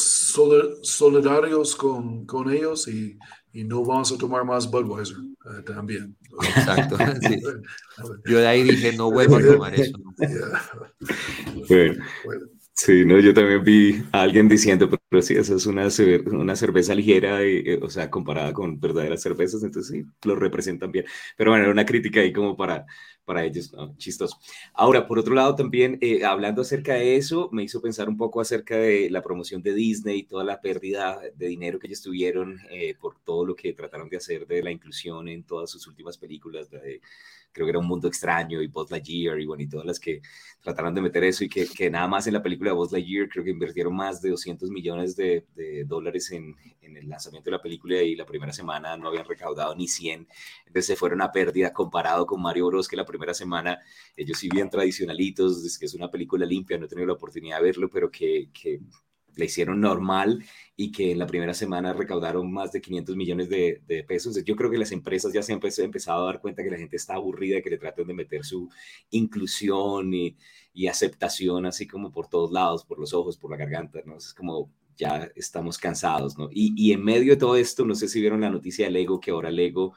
[0.82, 3.18] solidarios con, con ellos y
[3.52, 6.16] y no vamos a tomar más Budweiser eh, también.
[6.56, 6.96] Exacto.
[8.24, 9.98] Yo de ahí dije, no vuelvo a tomar eso.
[12.24, 12.46] Bueno.
[12.84, 15.86] Sí, no, yo también vi a alguien diciendo, pero sí, esa es una,
[16.32, 20.90] una cerveza ligera, y, eh, o sea, comparada con verdaderas cervezas, entonces sí, lo representan
[20.90, 21.04] bien.
[21.36, 22.84] Pero bueno, era una crítica ahí como para,
[23.24, 24.36] para ellos, chistoso.
[24.74, 28.40] Ahora, por otro lado, también eh, hablando acerca de eso, me hizo pensar un poco
[28.40, 32.58] acerca de la promoción de Disney y toda la pérdida de dinero que ellos tuvieron
[32.68, 36.18] eh, por todo lo que trataron de hacer de la inclusión en todas sus últimas
[36.18, 37.00] películas, de
[37.52, 40.20] creo que era un mundo extraño y Buzz Lightyear y bueno, y todas las que
[40.60, 43.28] trataron de meter eso y que, que nada más en la película de Buzz Lightyear
[43.28, 47.56] creo que invirtieron más de 200 millones de, de dólares en, en, el lanzamiento de
[47.56, 50.28] la película y la primera semana no habían recaudado ni 100,
[50.66, 53.78] entonces se fueron a pérdida comparado con Mario Bros que la primera semana
[54.16, 57.58] ellos sí bien tradicionalitos, es que es una película limpia, no he tenido la oportunidad
[57.58, 58.80] de verlo, pero que, que
[59.36, 60.44] le hicieron normal
[60.76, 64.42] y que en la primera semana recaudaron más de 500 millones de, pesos.
[64.44, 66.96] Yo creo que las empresas ya se han empezado a dar cuenta que la gente
[66.96, 68.68] está aburrida de que le traten de meter su
[69.10, 70.36] inclusión y,
[70.88, 74.16] aceptación así como por todos lados, por los ojos, por la garganta, ¿no?
[74.16, 76.34] Es como ya estamos cansados.
[76.50, 79.20] Y, y en medio de todo esto, no sé si vieron la noticia de Lego,
[79.20, 79.94] que ahora Lego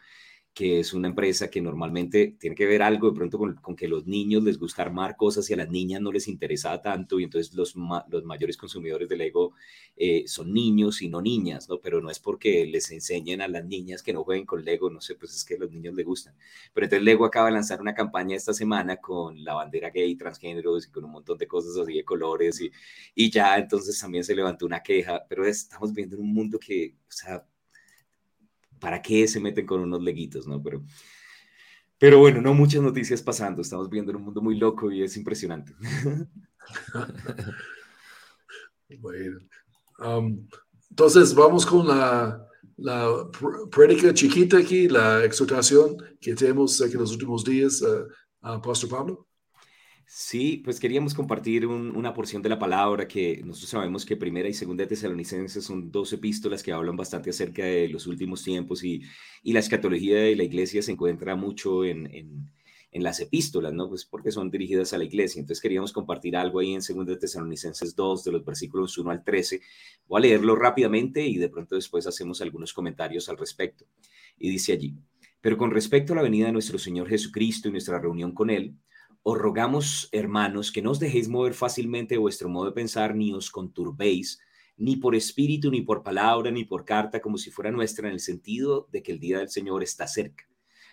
[0.55, 4.07] que es una empresa que normalmente tiene que ver algo de pronto con, que los
[4.07, 7.53] niños les gusta armar cosas y a las niñas no les interesa tanto y entonces
[7.53, 7.75] los,
[8.07, 9.53] los mayores consumidores de Lego
[9.97, 11.81] eh, son niños y no niñas, ¿no?
[11.81, 15.01] Pero no es porque les enseñen a las niñas que no jueguen con Lego, no
[15.01, 16.33] sé, pues es que a los niños les gustan.
[16.73, 20.87] Pero entonces Lego acaba de lanzar una campaña esta semana con la bandera gay, transgéneros
[20.87, 22.71] y con un montón de cosas así de colores y,
[23.13, 26.95] y ya entonces también se levantó una queja, pero estamos viendo en un mundo que,
[27.09, 27.45] o sea,
[28.85, 30.61] ¿para qué se meten con unos leguitos, no?
[30.61, 30.83] Pero,
[31.97, 33.63] pero bueno, no muchas noticias pasando.
[33.63, 35.73] Estamos viendo un mundo muy loco y es impresionante.
[38.99, 39.39] bueno.
[39.97, 40.47] Um,
[40.91, 43.27] entonces, vamos con la, la
[43.71, 48.07] prédica chiquita aquí, la exhortación que tenemos en los últimos días, uh,
[48.87, 49.25] Pablo.
[50.07, 54.53] Sí, pues queríamos compartir una porción de la palabra que nosotros sabemos que primera y
[54.53, 59.01] segunda de Tesalonicenses son dos epístolas que hablan bastante acerca de los últimos tiempos y,
[59.41, 63.89] y la escatología de la iglesia se encuentra mucho en, en, las epístolas, ¿no?
[63.89, 65.41] Pues porque son dirigidas a la iglesia.
[65.41, 69.23] Entonces queríamos compartir algo ahí en segunda de Tesalonicenses 2, de los versículos 1 al
[69.23, 69.59] 13.
[70.07, 73.85] Voy a leerlo rápidamente y de pronto después hacemos algunos comentarios al respecto.
[74.39, 74.95] Y dice allí,
[75.41, 78.77] pero con respecto a la venida de nuestro Señor Jesucristo y nuestra reunión con Él,
[79.27, 83.33] os rogamos, hermanos, que no os dejéis mover fácilmente de vuestro modo de pensar, ni
[83.33, 84.39] os conturbéis,
[84.77, 88.19] ni por espíritu, ni por palabra, ni por carta, como si fuera nuestra, en el
[88.19, 90.47] sentido de que el día del Señor está cerca.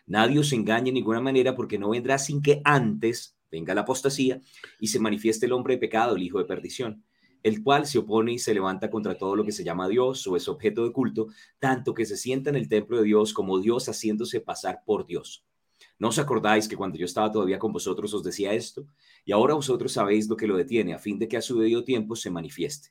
[0.07, 4.41] Nadie os engañe de ninguna manera, porque no vendrá sin que antes venga la apostasía
[4.81, 7.05] y se manifieste el hombre de pecado, el hijo de perdición,
[7.43, 10.37] el cual se opone y se levanta contra todo lo que se llama Dios o
[10.37, 11.27] es objeto de culto,
[11.59, 15.45] tanto que se sienta en el templo de Dios como Dios haciéndose pasar por Dios
[16.03, 18.89] ¿No os acordáis que cuando yo estaba todavía con vosotros os decía esto?
[19.25, 21.85] Y ahora vosotros sabéis lo que lo detiene, a fin de que a su debido
[21.85, 22.89] tiempo se manifieste.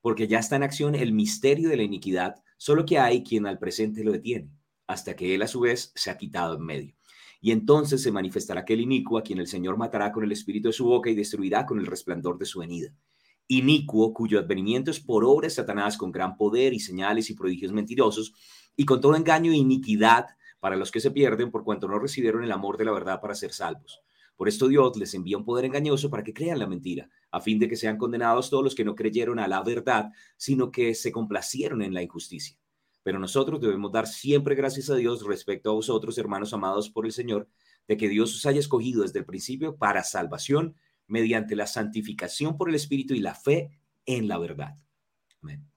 [0.00, 3.58] Porque ya está en acción el misterio de la iniquidad, solo que hay quien al
[3.58, 4.48] presente lo detiene,
[4.86, 6.94] hasta que él a su vez se ha quitado en medio.
[7.42, 10.72] Y entonces se manifestará aquel inicuo a quien el Señor matará con el espíritu de
[10.72, 12.94] su boca y destruirá con el resplandor de su venida.
[13.46, 18.32] Inicuo, cuyo advenimiento es por obra Satanás con gran poder y señales y prodigios mentirosos,
[18.74, 20.28] y con todo engaño e iniquidad
[20.64, 23.34] para los que se pierden por cuanto no recibieron el amor de la verdad para
[23.34, 24.00] ser salvos.
[24.34, 27.58] Por esto Dios les envía un poder engañoso para que crean la mentira, a fin
[27.58, 31.12] de que sean condenados todos los que no creyeron a la verdad, sino que se
[31.12, 32.56] complacieron en la injusticia.
[33.02, 37.12] Pero nosotros debemos dar siempre gracias a Dios respecto a vosotros, hermanos amados por el
[37.12, 37.46] Señor,
[37.86, 42.70] de que Dios os haya escogido desde el principio para salvación mediante la santificación por
[42.70, 44.78] el Espíritu y la fe en la verdad.
[45.42, 45.73] Amén.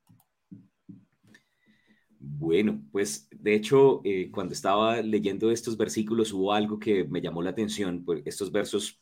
[2.30, 7.42] Bueno, pues de hecho, eh, cuando estaba leyendo estos versículos hubo algo que me llamó
[7.42, 8.04] la atención.
[8.04, 9.00] Pues estos versos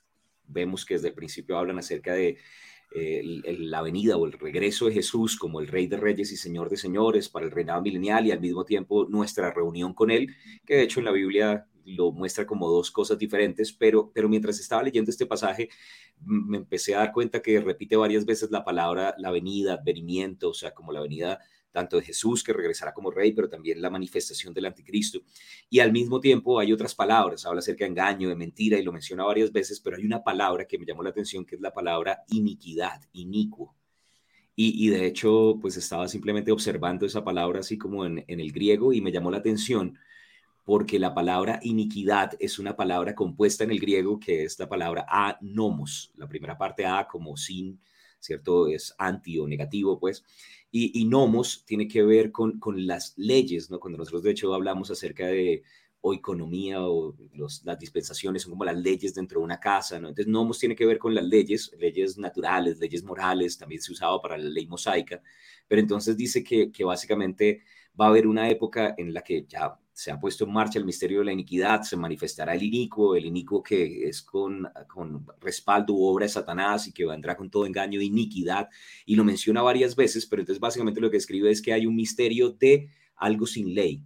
[0.48, 2.38] vemos que desde el principio hablan acerca de
[2.94, 6.70] eh, la venida o el regreso de Jesús como el Rey de Reyes y Señor
[6.70, 10.36] de Señores para el reinado milenial y al mismo tiempo nuestra reunión con Él,
[10.66, 14.60] que de hecho en la Biblia lo muestra como dos cosas diferentes, pero, pero mientras
[14.60, 15.70] estaba leyendo este pasaje
[16.22, 20.54] me empecé a dar cuenta que repite varias veces la palabra la venida, advenimiento, o
[20.54, 21.40] sea, como la venida
[21.76, 25.20] tanto de Jesús que regresará como rey, pero también la manifestación del anticristo.
[25.70, 28.94] Y al mismo tiempo hay otras palabras, habla acerca de engaño, de mentira, y lo
[28.94, 31.74] menciona varias veces, pero hay una palabra que me llamó la atención, que es la
[31.74, 33.76] palabra iniquidad, inicuo.
[34.58, 38.94] Y, de hecho, pues estaba simplemente observando esa palabra así como en, en el griego
[38.94, 40.00] y me llamó la atención
[40.64, 45.06] porque la palabra iniquidad es una palabra compuesta en el griego que es la palabra
[45.10, 47.82] a nomos, la primera parte a como sin,
[48.26, 48.68] ¿cierto?
[48.68, 50.24] Es anti o negativo, pues.
[50.72, 53.80] Y, y nomos tiene que ver con, con las leyes, ¿no?
[53.80, 55.64] Cuando nosotros de hecho hablamos acerca de
[56.08, 57.16] o economía o
[57.64, 60.10] las dispensaciones son como las leyes dentro de una casa, ¿no?
[60.10, 64.22] Entonces, nomos tiene que ver con las leyes, leyes naturales, leyes morales, también se usaba
[64.22, 65.20] para la ley mosaica,
[65.68, 67.64] pero entonces dice que, que básicamente
[68.00, 70.84] va a haber una época en la que ya se ha puesto en marcha el
[70.84, 75.93] misterio de la iniquidad, se manifestará el inicuo, el inicuo que es con, con respaldo
[75.93, 78.67] u obra de Satanás y que vendrá con todo engaño de iniquidad,
[79.05, 81.95] y lo menciona varias veces, pero entonces básicamente lo que escribe es que hay un
[81.95, 84.03] misterio de algo sin ley,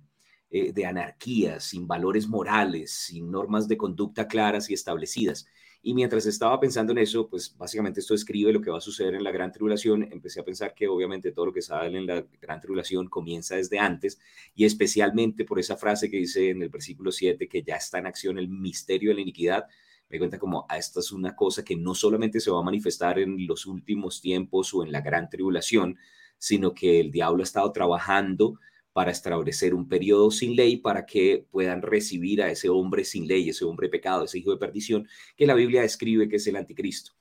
[0.51, 5.47] eh, de anarquía, sin valores morales, sin normas de conducta claras y establecidas.
[5.81, 9.15] Y mientras estaba pensando en eso, pues básicamente esto describe lo que va a suceder
[9.15, 10.03] en la gran tribulación.
[10.11, 13.79] Empecé a pensar que obviamente todo lo que sale en la gran tribulación comienza desde
[13.79, 14.19] antes
[14.55, 18.07] y especialmente por esa frase que dice en el versículo 7 que ya está en
[18.07, 19.67] acción el misterio de la iniquidad.
[20.09, 23.17] Me cuenta como ah, esta es una cosa que no solamente se va a manifestar
[23.17, 25.97] en los últimos tiempos o en la gran tribulación,
[26.37, 28.59] sino que el diablo ha estado trabajando
[28.99, 33.47] para establecer un periodo sin ley para que puedan recibir a ese hombre sin ley,
[33.47, 35.07] ese hombre pecado, ese hijo de perdición,
[35.37, 37.13] que la Biblia describe que es el anticristo.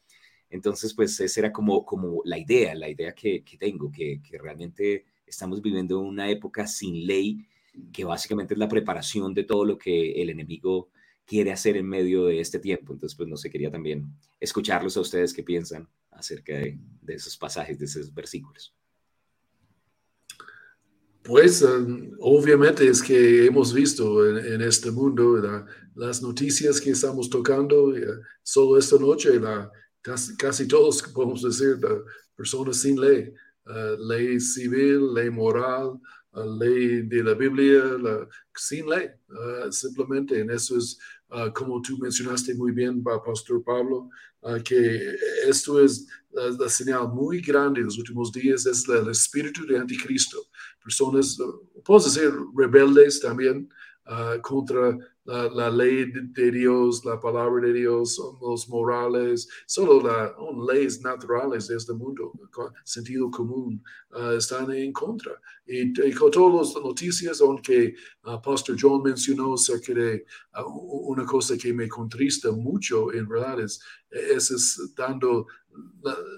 [0.51, 5.63] Entonces, pues esa era como, como la idea, la idea que, tengo, que, realmente estamos
[5.63, 7.47] viviendo una época sin ley,
[7.93, 10.89] que básicamente es la preparación de todo lo que el enemigo
[11.25, 12.93] quiere hacer en medio de este tiempo.
[12.93, 17.79] Entonces, pues no sé, quería también escucharlos a ustedes qué piensan acerca de esos pasajes,
[17.79, 18.75] de esos versículos.
[21.29, 21.67] Pues eh,
[22.21, 25.37] obviamente es que hemos visto en, este mundo
[25.95, 28.07] las noticias que estamos tocando eh,
[28.43, 29.71] solo esta noche, la,
[30.39, 31.77] casi, todos podemos decir
[32.35, 33.35] personas sin ley,
[33.67, 36.01] eh, ley civil, ley moral,
[36.59, 37.83] ley de la Biblia,
[38.57, 39.11] sin ley,
[39.71, 40.99] simplemente en eso es
[41.53, 44.09] como tú mencionaste muy bien, Pastor Pablo,
[44.65, 45.15] que
[45.47, 46.07] esto es
[46.59, 50.39] la, señal muy grande de los últimos días, es el espíritu de anticristo
[50.83, 51.37] personas,
[51.85, 53.69] puedo decir, rebeldes también
[54.07, 60.33] ah, contra la, ley de Dios, la palabra de Dios, los morales, solo las
[60.67, 62.33] leyes naturales de este mundo,
[62.85, 65.33] sentido común, ah, están en contra.
[65.67, 70.25] Y, con todas las noticias, aunque uh, Pastor John mencionó acerca de
[70.65, 75.47] una cosa que me contrista mucho, en realidad, es, es, dando,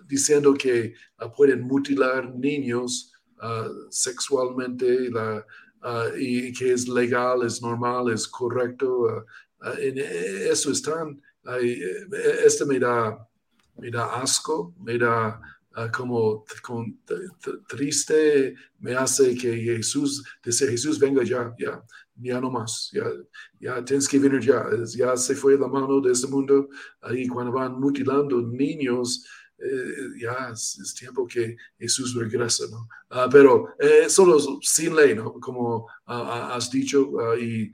[0.06, 0.94] diciendo que
[1.36, 3.10] pueden mutilar niños
[3.42, 5.44] Ah, sexualmente la,
[5.82, 9.24] ah, y que es legal, es normal, es correcto.
[9.60, 11.20] Ah, en eso es tan,
[12.44, 13.26] este me da,
[13.78, 15.40] me da asco, me da
[15.92, 16.44] como
[17.68, 21.82] triste, me hace que Jesús, dice Jesús, venga ya, ya,
[22.16, 23.04] ya no más, ya,
[23.60, 24.64] ya tienes que venir ya,
[24.96, 26.68] ya se fue la mano de este mundo,
[27.00, 29.24] ahí cuando van mutilando niños,
[29.62, 32.88] eh, ya es, tiempo que Jesús regresa, ¿no?
[33.10, 35.34] Ah, pero eh, solo sin ley, ¿no?
[35.34, 37.70] Como ah, has dicho, y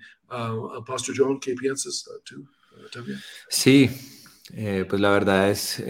[0.84, 2.44] Pastor John, ¿qué piensas tú
[2.92, 3.20] también?
[3.48, 3.88] Sí,
[4.52, 5.80] eh, pues la verdad es,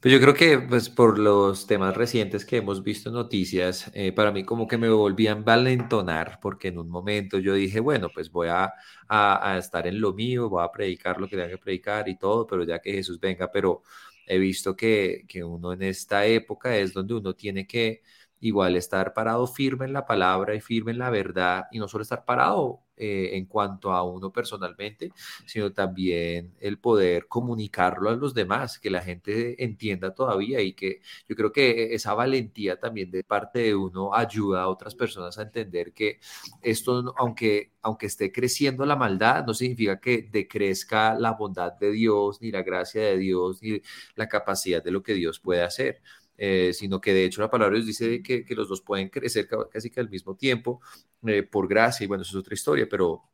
[0.00, 4.32] pues yo creo que pues por los temas recientes que hemos visto en noticias, para
[4.32, 8.48] mí como que me volvían valentonar, porque en un momento yo dije, bueno, pues voy
[8.48, 8.72] a,
[9.08, 12.16] a, a estar en lo mío, voy a predicar lo que tenga que predicar y
[12.16, 13.82] todo, pero ya que Jesús venga, pero
[14.26, 18.02] he visto que, que uno en esta época es donde uno tiene que
[18.40, 22.02] igual estar parado firme en la palabra y firme en la verdad y no solo
[22.02, 25.10] estar parado eh, en cuanto a uno personalmente,
[25.46, 31.00] sino también el poder comunicarlo a los demás, que la gente entienda todavía y que
[31.26, 35.42] yo creo que esa valentía también de parte de uno ayuda a otras personas a
[35.42, 36.20] entender que
[36.62, 42.40] esto, aunque, aunque esté creciendo la maldad, no significa que decrezca la bondad de Dios,
[42.42, 43.80] ni la gracia de Dios, ni
[44.14, 46.02] la capacidad de lo que Dios puede hacer.
[46.42, 49.90] Eh, sino que de hecho la palabra dice que, que, los dos pueden crecer casi
[49.90, 50.80] que al mismo tiempo
[51.26, 53.24] eh, por gracia, y bueno, eso es otra historia, pero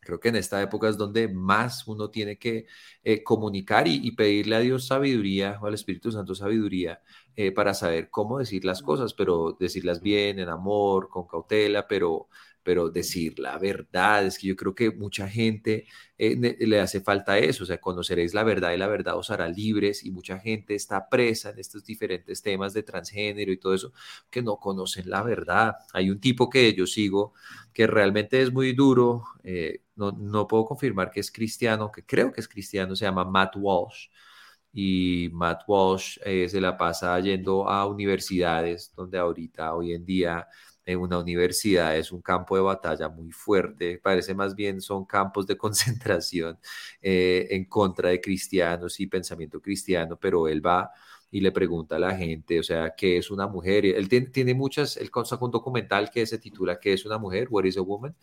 [0.00, 2.66] creo que en esta época es donde más uno tiene que
[3.04, 7.02] eh, comunicar y, pedirle a Dios sabiduría o al Espíritu Santo sabiduría
[7.54, 12.28] para saber cómo decir las cosas, pero decirlas bien, en amor, con cautela, pero
[12.62, 15.86] pero decir la verdad, es que yo creo que mucha gente
[16.18, 19.48] eh, le hace falta eso, o sea, conoceréis la verdad y la verdad os hará
[19.48, 23.92] libres y mucha gente está presa en estos diferentes temas de transgénero y todo eso,
[24.30, 25.76] que no conocen la verdad.
[25.92, 27.34] Hay un tipo que yo sigo
[27.72, 32.32] que realmente es muy duro, eh, no, no puedo confirmar que es cristiano, que creo
[32.32, 34.08] que es cristiano, se llama Matt Walsh
[34.72, 40.46] y Matt Walsh eh, se la pasa yendo a universidades donde ahorita, hoy en día,
[40.96, 45.56] una universidad es un campo de batalla muy fuerte, parece más bien son campos de
[45.58, 46.58] concentración
[47.02, 50.90] eh, en contra de cristianos y pensamiento cristiano, pero él va
[51.30, 53.86] y le pregunta a la gente, o sea, ¿qué es una mujer?
[53.86, 57.46] Él tiene, muchas, él sacó un documental que se titula ¿Qué es una mujer?
[57.50, 58.16] What is a woman?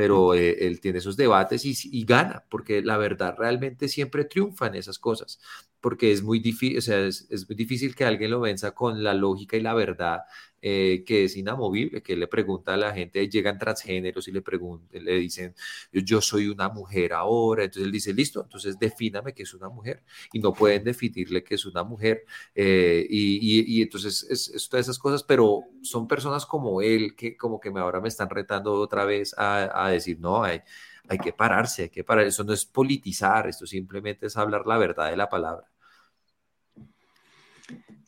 [0.00, 4.68] Pero eh, él tiene esos debates y, y, gana, porque la verdad realmente siempre triunfa
[4.68, 5.38] en esas cosas,
[5.78, 9.02] porque es muy difícil, o sea, es, es muy difícil que alguien lo venza con
[9.04, 10.20] la lógica y la verdad
[10.62, 15.02] eh, que es inamovible, que le pregunta a la gente, llegan transgéneros y le preguntan,
[15.04, 15.54] le dicen,
[15.90, 20.02] yo soy una mujer ahora, entonces él dice, listo, entonces defíname que es una mujer,
[20.34, 22.24] y no pueden definirle que es una mujer,
[22.54, 27.58] eh, y, y, entonces es, todas esas cosas, pero son personas como él que como
[27.58, 30.62] que me, ahora me están retando otra vez a, a decir, no, hay,
[31.08, 34.78] hay que pararse, hay que parar, eso no es politizar, esto simplemente es hablar la
[34.78, 35.66] verdad de la palabra.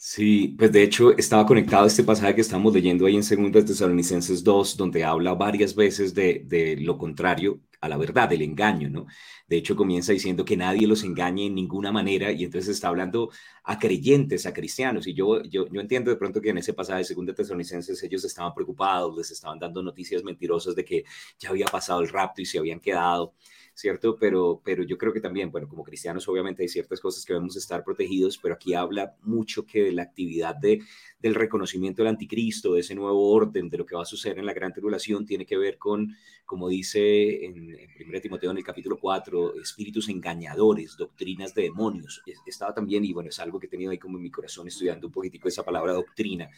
[0.04, 3.64] Sí, pues de hecho estaba conectado a este pasaje que estamos leyendo ahí en Segundas
[3.64, 8.90] Tesalonicenses 2, donde habla varias veces de, de, lo contrario a la verdad, del engaño,
[8.90, 9.06] ¿no?
[9.46, 13.30] De hecho comienza diciendo que nadie los engañe en ninguna manera y entonces está hablando
[13.62, 15.06] a creyentes, a cristianos.
[15.06, 18.24] Y yo, yo, yo entiendo de pronto que en ese pasaje de Segunda Tesalonicenses ellos
[18.24, 21.04] estaban preocupados, les estaban dando noticias mentirosas de que
[21.38, 23.34] ya había pasado el rapto y se habían quedado.
[23.74, 24.16] ¿Cierto?
[24.18, 27.56] Pero, pero yo creo que también, bueno, como cristianos obviamente hay ciertas cosas que debemos
[27.56, 30.80] estar protegidos, pero aquí habla mucho que de la actividad de,
[31.18, 34.46] del reconocimiento del anticristo, de ese nuevo orden, de lo que va a suceder en
[34.46, 38.64] la gran tribulación, tiene que ver con, como dice en, en 1 Timoteo en el
[38.64, 42.22] capítulo 4, espíritus engañadores, doctrinas de demonios.
[42.46, 45.06] Estaba también, y bueno, es algo que he tenido ahí como en mi corazón estudiando
[45.06, 46.50] un poquitico esa palabra doctrina,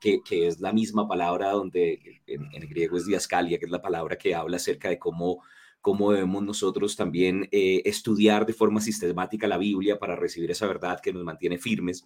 [0.00, 4.16] que, que es la misma palabra donde en, griego es diascalia, que es la palabra
[4.16, 5.42] que habla acerca de cómo
[5.80, 11.00] cómo debemos nosotros también eh, estudiar de forma sistemática la Biblia para recibir esa verdad
[11.00, 12.04] que nos mantiene firmes,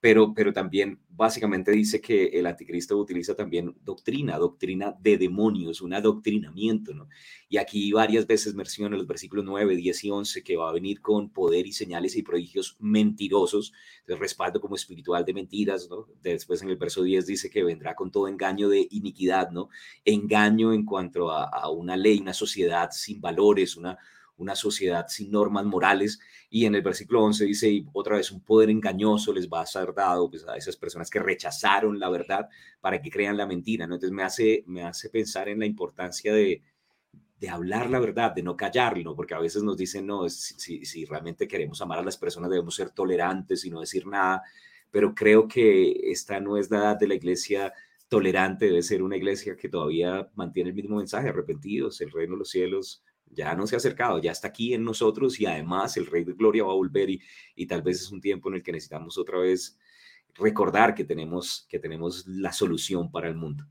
[0.00, 5.94] pero, pero también básicamente dice que el anticristo utiliza también doctrina, doctrina de demonios, un
[5.94, 7.08] adoctrinamiento, ¿no?
[7.48, 11.00] Y aquí varias veces menciona los versículos 9, 10 y 11 que va a venir
[11.00, 13.72] con poder y señales y prodigios mentirosos,
[14.06, 16.06] de respaldo como espiritual de mentiras, ¿no?
[16.22, 19.68] Después en el verso 10 dice que vendrá con todo engaño de iniquidad, ¿no?
[20.04, 23.98] Engaño en cuanto a, a una ley, una sociedad sin valores, una,
[24.38, 26.20] una sociedad sin normas morales.
[26.50, 29.66] Y en el versículo 11 dice, y otra vez, un poder engañoso les va a
[29.66, 32.48] ser dado pues, a esas personas que rechazaron la verdad
[32.80, 33.86] para que crean la mentira.
[33.86, 33.94] ¿no?
[33.94, 36.62] Entonces me hace, me hace pensar en la importancia de,
[37.40, 41.04] de hablar la verdad, de no callarlo, porque a veces nos dicen, no, si, si
[41.04, 44.42] realmente queremos amar a las personas debemos ser tolerantes y no decir nada,
[44.90, 47.72] pero creo que esta no es la edad de la iglesia
[48.08, 52.38] tolerante, debe ser una iglesia que todavía mantiene el mismo mensaje, arrepentidos, el reino de
[52.38, 56.06] los cielos ya no se ha acercado, ya está aquí en nosotros y además el
[56.06, 57.20] Rey de Gloria va a volver y,
[57.54, 59.78] y tal vez es un tiempo en el que necesitamos otra vez
[60.34, 63.66] recordar que tenemos, que tenemos la solución para el mundo.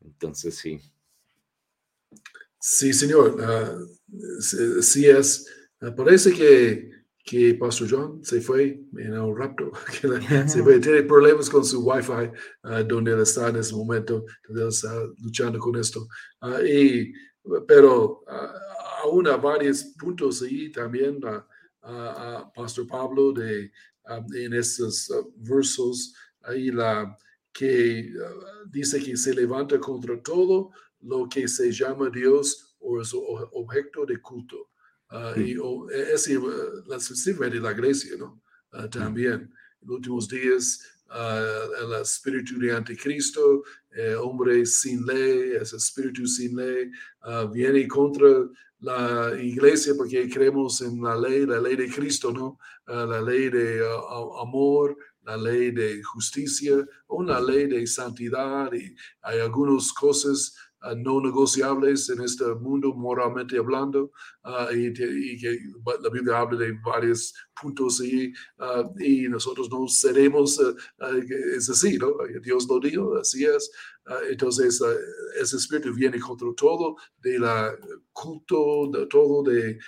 [0.00, 0.80] Entonces, sí.
[2.58, 3.36] Sí, señor.
[3.40, 4.42] Uh,
[4.82, 5.46] sí es.
[5.80, 6.90] Uh, parece que
[7.28, 9.70] que Pastor John se fue en el rapto,
[10.00, 12.30] que se fue, tiene problemas con su wifi
[12.64, 16.08] uh, donde él está en ese momento, él está luchando con esto.
[16.40, 17.12] Uh, y,
[17.66, 21.20] pero uh, aún hay varios puntos ahí también,
[22.54, 23.72] Pastor Pablo, de,
[24.08, 27.14] um, en estos versos, ahí la,
[27.52, 28.10] que
[28.70, 30.70] dice que se levanta contra todo
[31.00, 34.70] lo que se llama Dios o es objeto de culto.
[35.10, 36.28] Uh, y e, es
[36.86, 38.42] la sirve de la iglesia, ¿no?
[38.72, 39.50] Uh, también.
[39.80, 46.26] En los últimos días, uh, el espíritu de anticristo, el hombre sin ley, ese espíritu
[46.26, 46.90] sin ley,
[47.52, 48.48] viene contra
[48.80, 52.58] la iglesia porque creemos en la ley, la ley de Cristo, ¿no?
[52.86, 53.80] la ley de
[54.40, 61.20] amor, la ley de justicia, una ley de santidad y hay algunas cosas Ah, no
[61.20, 64.12] negociables en este mundo moralmente hablando
[64.44, 65.58] uh, y, y, que
[66.00, 70.60] la Biblia habla de varios puntos ahí uh, y nosotros no seremos,
[71.56, 72.12] es así, ¿no?
[72.42, 73.72] Dios lo dijo, así es.
[74.30, 74.80] entonces,
[75.40, 77.76] ese espíritu viene contra todo de la
[78.12, 79.78] culto, de todo de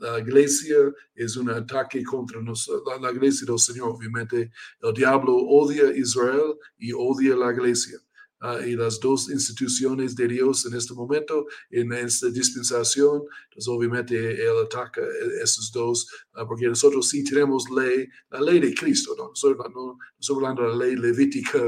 [0.00, 0.76] la iglesia,
[1.14, 3.90] es un ataque contra la, la iglesia del Señor.
[3.90, 7.98] Obviamente, el diablo odia a Israel y odia a la iglesia.
[8.42, 13.24] Ah, y las dos instituciones de Dios en este momento, en esta dispensación.
[13.44, 15.02] Entonces, obviamente, Él ataca
[15.42, 19.32] esos dos, ah, porque nosotros sí tenemos ley, la ley de Cristo, no,
[19.68, 21.58] no, no hablando de la ley levítica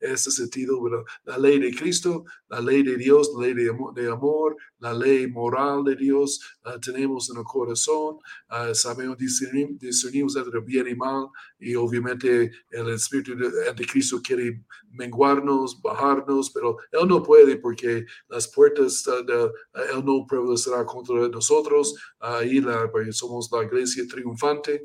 [0.00, 3.76] en ese sentido, pero la ley de Cristo, la ley de Dios, la ley de
[3.94, 8.18] de amor la ley moral de Dios uh, tenemos en el corazón,
[8.50, 14.64] uh, sabemos discernimos, discernimos entre bien y mal y obviamente el espíritu de Cristo quiere
[14.90, 19.50] menguarnos, bajar dejarnos, pero Él no puede porque las puertas, de,
[19.94, 24.80] Él no prevalecerá contra nosotros, ahí la, somos la iglesia triunfante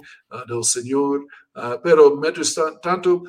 [0.47, 1.25] del Señor,
[1.83, 3.23] pero mientras tanto,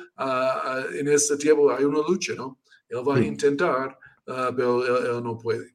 [0.93, 2.59] en este tiempo hay una lucha, ¿no?
[2.89, 5.73] Él va a intentar, pero él no puede.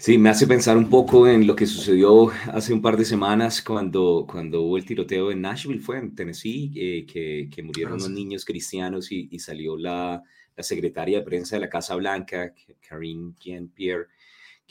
[0.00, 3.60] Sí, me hace pensar un poco en lo que sucedió hace un par de semanas
[3.60, 8.10] cuando, cuando hubo el tiroteo en Nashville, fue en Tennessee, eh, que, que, murieron unos
[8.10, 10.22] niños cristianos y, y salió la,
[10.58, 12.52] la, secretaria de prensa de la Casa Blanca,
[12.86, 14.08] Karine Jean-Pierre,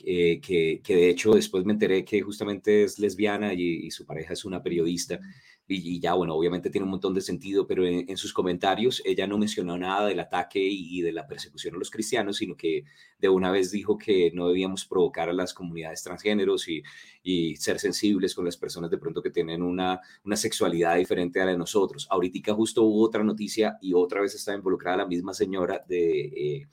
[0.04, 4.06] eh, que, que, de hecho después me enteré que justamente es lesbiana y, y su
[4.06, 5.18] pareja es una periodista
[5.70, 9.36] y, ya, bueno, obviamente tiene un montón de sentido, pero en, sus comentarios ella no
[9.36, 12.84] mencionó nada del ataque y, de la persecución a los cristianos, sino que
[13.18, 16.82] de una vez dijo que no debíamos provocar a las comunidades transgéneros y,
[17.56, 21.50] ser sensibles con las personas de pronto que tienen una, una sexualidad diferente a la
[21.50, 22.06] de nosotros.
[22.08, 26.20] Ahorita justo hubo otra noticia y otra vez está involucrada la misma señora de...
[26.20, 26.66] Eh,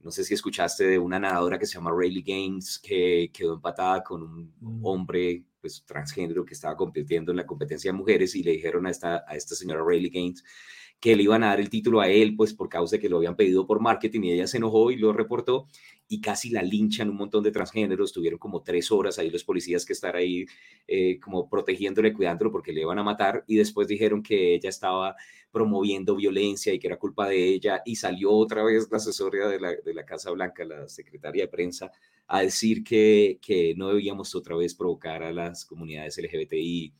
[0.00, 4.02] no sé si escuchaste de una nadadora que se llama Rayleigh Gaines, que quedó empatada
[4.02, 4.84] con un mm.
[4.84, 8.90] hombre pues, transgénero que estaba compitiendo en la competencia de mujeres y le dijeron a
[8.90, 10.44] esta, a esta señora Rayleigh Gaines
[11.02, 13.16] que le iban a dar el título a él, pues por causa de que lo
[13.16, 15.66] habían pedido por marketing y ella se enojó y lo reportó
[16.06, 19.84] y casi la linchan un montón de transgéneros, tuvieron como tres horas ahí los policías
[19.84, 20.46] que estar ahí
[20.86, 25.16] eh, como protegiéndole, cuidándolo porque le iban a matar y después dijeron que ella estaba
[25.50, 29.58] promoviendo violencia y que era culpa de ella y salió otra vez la asesora de
[29.58, 31.90] la, de la Casa Blanca, la secretaria de prensa,
[32.34, 36.94] a decir que, que no debíamos otra vez provocar a las comunidades LGBTI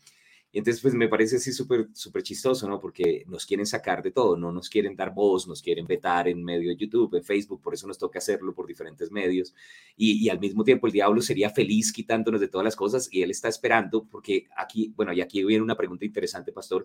[0.55, 2.78] y entonces, pues me parece así súper, súper chistoso, ¿no?
[2.78, 6.45] Porque nos quieren sacar de todo, no nos quieren dar voz, nos quieren vetar en
[6.45, 9.55] medio de YouTube, en Facebook, por eso nos toca hacerlo por diferentes medios.
[9.97, 13.22] Y, y al mismo tiempo el diablo sería feliz quitándonos de todas las cosas y
[13.22, 16.85] él está esperando, porque aquí, bueno, y aquí viene una pregunta interesante, pastor.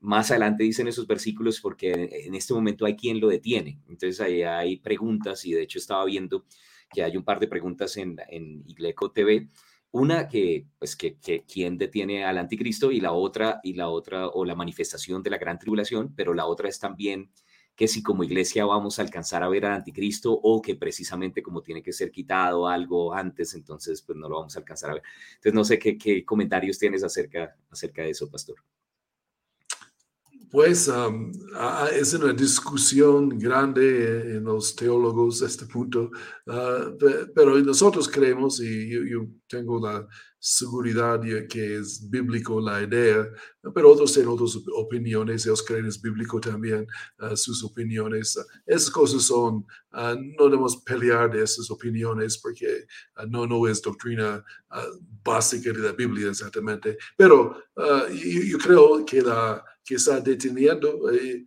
[0.00, 1.92] Más adelante dicen esos versículos porque
[2.26, 3.78] en este momento hay quien lo detiene.
[3.88, 6.44] Entonces ahí hay preguntas y de hecho estaba viendo
[6.90, 9.48] que hay un par de preguntas en, en Igleco TV
[9.92, 14.28] una que, pues, que, que quién detiene al anticristo y la otra, y la otra,
[14.28, 17.30] o la manifestación de la gran tribulación, pero la otra es también
[17.74, 21.62] que si como iglesia vamos a alcanzar a ver al anticristo o que precisamente como
[21.62, 25.02] tiene que ser quitado algo antes, entonces pues no lo vamos a alcanzar a ver.
[25.34, 28.56] Entonces no sé qué, qué comentarios tienes acerca, acerca de eso, pastor.
[30.50, 30.88] Pues
[31.92, 36.10] es una discusión grande en los teólogos este punto,
[36.46, 36.92] ah,
[37.34, 40.06] pero nosotros creemos, y yo, tengo la
[40.38, 43.28] seguridad que es bíblico la idea,
[43.74, 46.86] pero otros tienen otras opiniones, ellos creen es bíblico también
[47.18, 48.38] ah, sus opiniones.
[48.64, 52.86] Esas cosas son, ah, no debemos pelear de esas opiniones porque
[53.28, 54.44] no, no es doctrina
[55.24, 57.56] básica de la Biblia exactamente, pero
[58.12, 61.46] yo creo que la que está deteniendo eh,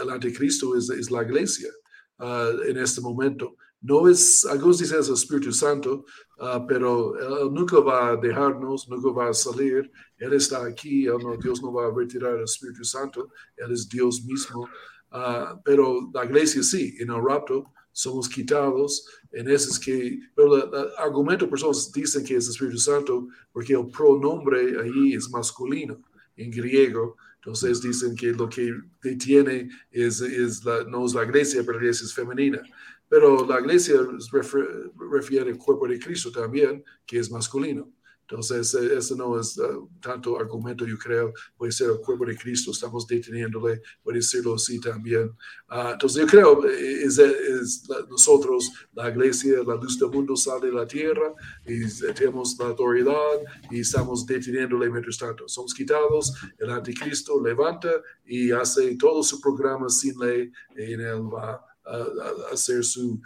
[0.00, 1.70] el anticristo es, es la iglesia
[2.18, 3.56] ah, en este momento.
[3.80, 6.06] No es, algunos dicen es el Espíritu Santo,
[6.38, 9.90] ah, pero él nunca va a dejarnos, nunca va a salir.
[10.16, 11.06] Él está aquí,
[11.42, 14.68] Dios no va a retirar el Espíritu Santo, Él es Dios mismo.
[15.10, 19.06] Ah, pero la iglesia sí, en el rapto somos quitados.
[19.32, 23.74] En ese es que, pero el argumento, personas dicen que es el Espíritu Santo porque
[23.74, 26.00] el pronombre ahí es masculino
[26.36, 27.16] en griego.
[27.44, 28.72] Entonces dicen que lo que
[29.02, 32.62] detiene es, es la, no es la iglesia, pero la iglesia es femenina.
[33.06, 33.96] Pero la iglesia
[35.12, 37.92] refiere al cuerpo de Cristo también, que es masculino.
[38.28, 39.62] Entonces, eh, eso no es eh,
[40.00, 44.80] tanto argumento, yo creo, puede ser el cuerpo de Cristo, estamos deteniéndole, puede decirlo así
[44.80, 45.30] también.
[45.68, 50.66] Ah, entonces, yo creo, eh, es, es nosotros, la iglesia, la luz del mundo sale
[50.66, 51.34] de la tierra
[51.66, 55.46] y tenemos la autoridad y estamos deteniéndole mientras tanto.
[55.46, 57.90] Somos quitados, el anticristo levanta
[58.24, 61.00] y hace todo su programa sin ley en
[61.86, 63.20] él va hacer su,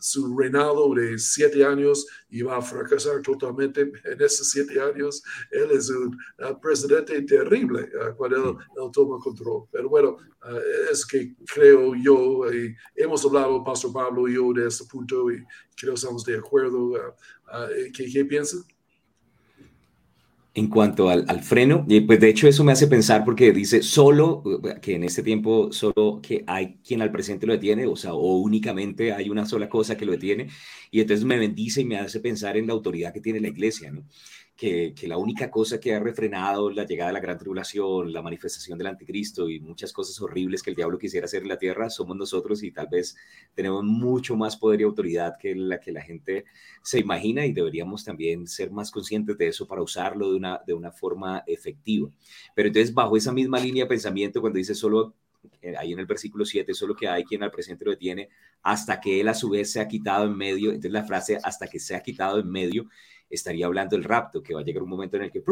[0.00, 5.22] su reinado de siete años y va a fracasar totalmente en esos siete años.
[5.50, 6.16] Él es un
[6.60, 9.64] presidente terrible cuando él, toma control.
[9.70, 10.16] Pero bueno,
[10.90, 15.44] es que creo yo, y hemos hablado, Pastor Pablo y yo, de este punto y
[15.76, 16.92] creo que estamos de acuerdo.
[17.94, 18.64] ¿qué, ¿Qué piensan?
[20.52, 24.42] En cuanto al, al, freno, pues de hecho eso me hace pensar porque dice solo,
[24.82, 29.12] que en este tiempo solo que hay quien al presente lo detiene, o sea, únicamente
[29.12, 30.48] hay una sola cosa que lo detiene,
[30.90, 33.92] y entonces me bendice y me hace pensar en la autoridad que tiene la iglesia,
[33.92, 34.04] ¿no?
[34.60, 38.76] Que, la única cosa que ha refrenado la llegada de la gran tribulación, la manifestación
[38.76, 42.14] del anticristo y muchas cosas horribles que el diablo quisiera hacer en la tierra somos
[42.14, 43.16] nosotros y tal vez
[43.54, 46.44] tenemos mucho más poder y autoridad que la que la gente
[46.82, 50.74] se imagina y deberíamos también ser más conscientes de eso para usarlo de una, de
[50.74, 52.10] una forma efectiva.
[52.54, 55.14] Pero entonces bajo esa misma línea de pensamiento, cuando dice solo
[55.62, 58.28] eh, ahí en el versículo 7, solo que hay quien al presente lo detiene
[58.62, 60.68] hasta que él a su vez se ha quitado en medio.
[60.68, 62.90] Entonces la frase hasta que se ha quitado en medio
[63.30, 65.42] estaría hablando del rapto, que va a llegar un momento en el que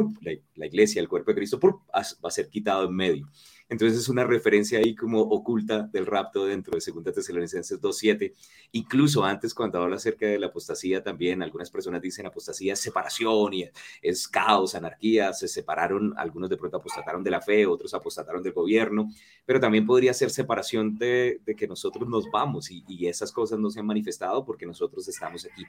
[0.56, 3.28] la, iglesia, el cuerpo de Cristo, va a ser quitado en medio.
[3.70, 8.32] Entonces es una referencia ahí como oculta del rapto dentro de 2 Tesalonicenses 2.7.
[8.72, 13.52] Incluso antes cuando habla acerca de la apostasía también, algunas personas dicen apostasía es separación
[13.52, 13.64] y
[14.00, 18.54] es caos, anarquía, se separaron, algunos de pronto apostataron de la fe, otros apostataron del
[18.54, 19.10] gobierno,
[19.44, 23.68] pero también podría ser separación de, que nosotros nos vamos y, y esas cosas no
[23.68, 25.64] se han manifestado porque nosotros estamos aquí.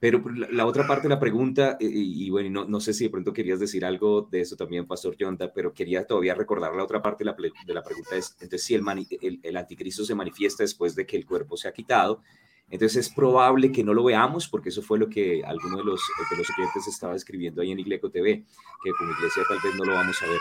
[0.00, 3.04] Pero pues, la, otra parte de la pregunta, eh, y, bueno, no, no, sé si
[3.04, 6.82] de pronto querías decir algo de eso también, Pastor Yonda, pero quería todavía recordar la
[6.82, 7.36] otra parte de la,
[7.66, 8.82] de la pregunta, es, entonces si el,
[9.20, 12.22] el, el, anticristo se manifiesta después de que el cuerpo se ha quitado,
[12.70, 16.00] entonces es probable que no lo veamos, porque eso fue lo que alguno de los,
[16.30, 18.46] de los clientes estaba escribiendo ahí en Igleco TV,
[18.82, 20.40] que como iglesia tal vez no lo vamos a ver.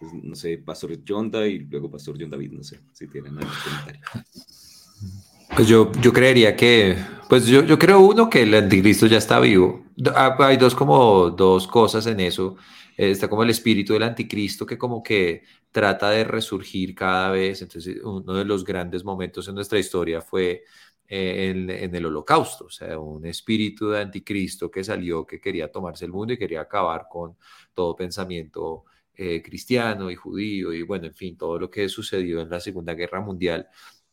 [0.00, 3.54] Entonces, no sé, Pastor Yonda y luego Pastor John David, no sé si tienen algún
[3.64, 4.00] comentario.
[5.56, 6.98] Pues yo, yo creería que,
[7.30, 9.86] pues yo, yo creo uno que el anticristo ya está vivo.
[10.14, 12.56] Ah, hay dos como dos cosas en eso.
[12.94, 17.62] Está como el espíritu del anticristo que como que trata de resurgir cada vez.
[17.62, 20.64] Entonces uno de los grandes momentos en nuestra historia fue
[21.08, 25.72] eh, en, en, el holocausto, o sea, un espíritu de anticristo que salió, que quería
[25.72, 27.36] tomarse el mundo y quería acabar con
[27.72, 28.84] todo pensamiento
[29.18, 32.92] eh, cristiano y judío y bueno, en fin, todo lo que sucedió en la Segunda
[32.92, 33.66] Guerra Mundial.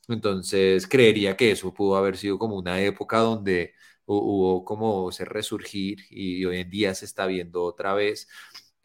[0.07, 3.73] Entonces, creería que eso pudo haber sido como una época donde
[4.05, 8.27] hubo como ese resurgir y hoy en día se está viendo otra vez.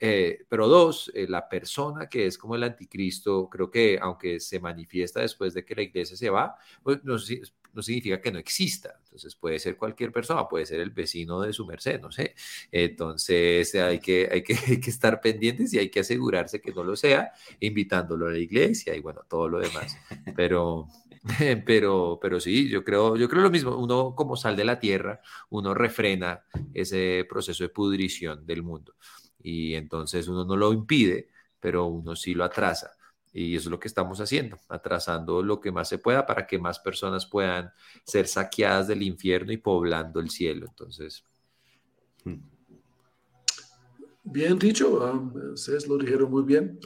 [0.00, 4.60] Eh, pero dos, eh, la persona que es como el anticristo, creo que aunque se
[4.60, 7.16] manifiesta después de que la iglesia se va, pues no,
[7.72, 8.96] no significa que no exista.
[9.04, 12.34] Entonces puede ser cualquier persona, puede ser el vecino de su merced, no sé.
[12.70, 16.84] Entonces hay que, hay que, hay que estar pendientes y hay que asegurarse que no
[16.84, 19.96] lo sea, invitándolo a la iglesia y bueno, todo lo demás.
[20.36, 20.88] Pero,
[21.66, 23.76] pero, pero sí, yo creo, yo creo lo mismo.
[23.76, 25.20] Uno como sal de la tierra,
[25.50, 26.42] uno refrena
[26.74, 28.94] ese proceso de pudrición del mundo.
[29.42, 31.28] Y entonces uno no lo impide,
[31.60, 32.92] pero uno sí lo atrasa.
[33.32, 36.58] Y eso es lo que estamos haciendo, atrasando lo que más se pueda para que
[36.58, 37.70] más personas puedan
[38.04, 40.66] ser saqueadas del infierno y poblando el cielo.
[40.68, 41.24] Entonces.
[42.24, 42.38] Hmm.
[44.24, 44.98] Bien dicho,
[45.54, 46.78] ustedes lo dijeron muy bien.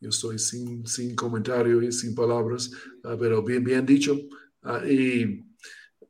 [0.00, 2.70] Yo estoy sin, sin comentario y sin palabras,
[3.04, 4.16] ah, pero bien, bien dicho.
[4.62, 5.44] Ah, y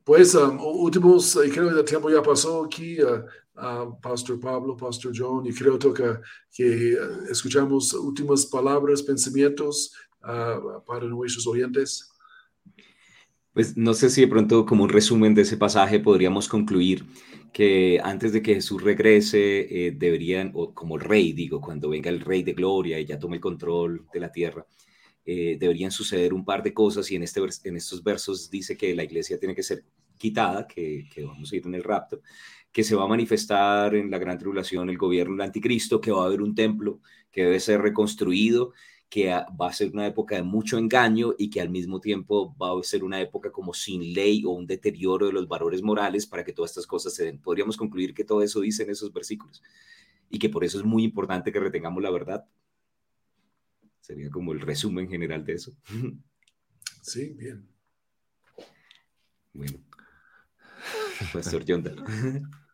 [0.03, 5.45] pues, um, últimos, creo que el tiempo ya pasó aquí, uh, Pastor Pablo, Pastor John,
[5.45, 5.91] y creo que,
[6.51, 6.97] que
[7.29, 9.91] escuchamos últimas palabras, pensamientos
[10.85, 12.09] para nuestros oyentes.
[13.53, 17.05] Pues no sé si de pronto como un resumen de ese pasaje podríamos concluir
[17.51, 22.21] que antes de que Jesús regrese, eh, deberían, o como rey, digo, cuando venga el
[22.21, 24.65] rey de gloria y ya tome el control de la tierra,
[25.25, 28.95] eh, deberían suceder un par de cosas y en, este, en estos versos dice que
[28.95, 29.83] la iglesia tiene que ser
[30.17, 32.21] quitada, que, que vamos a ir en el rapto,
[32.71, 36.23] que se va a manifestar en la gran tribulación el gobierno del anticristo, que va
[36.23, 38.73] a haber un templo que debe ser reconstruido
[39.09, 42.79] que va a ser una época de mucho engaño y que al mismo tiempo va
[42.79, 46.43] a ser una época como sin ley o un deterioro de los valores morales para
[46.43, 47.39] que todas estas cosas se den.
[47.41, 49.63] Podríamos concluir que todo eso dice en esos versículos
[50.29, 52.45] y que por eso es muy importante que retengamos la verdad.
[53.99, 55.73] Sería como el resumen general de eso.
[57.01, 57.65] Sí, bien.
[59.53, 59.79] Bueno.
[61.33, 61.83] Pastor John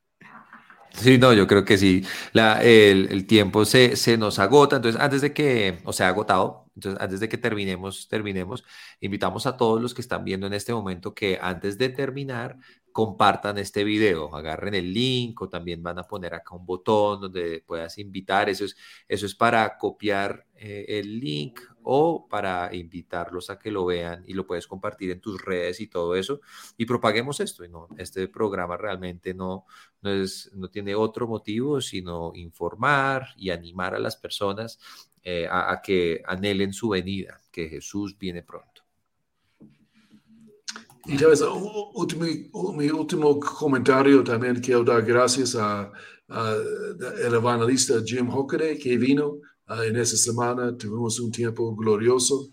[0.98, 2.06] Sí, no, yo creo que sí.
[2.34, 4.78] La, el, el, tiempo se, se, nos agota.
[4.78, 8.64] Entonces, antes de que, o sea, agotado, entonces antes de que terminemos, terminemos,
[9.02, 12.58] invitamos a todos los que están viendo en este momento que antes de terminar
[12.96, 17.62] compartan este video, agarren el link o también van a poner acá un botón donde
[17.68, 18.48] puedas invitar.
[18.48, 18.78] Eso es,
[19.10, 24.34] eso es para copiar eh, el link o para invitarlos a que lo vean y
[24.34, 26.40] lo puedes compartir en tus redes y todo eso
[26.78, 27.66] y propaguemos esto.
[27.66, 29.66] Y no, este programa realmente no,
[30.02, 34.80] no, es, no tiene otro motivo sino informar y animar a las personas
[35.22, 38.75] eh, a, a que anhelen su venida, que Jesús viene pronto.
[41.08, 41.42] Y tal vez
[42.76, 45.92] mi último comentario también quiero dar gracias a,
[46.28, 49.38] el evangelista Jim Hockaday que vino
[49.68, 50.76] en esta semana.
[50.76, 52.52] Tuvimos un tiempo glorioso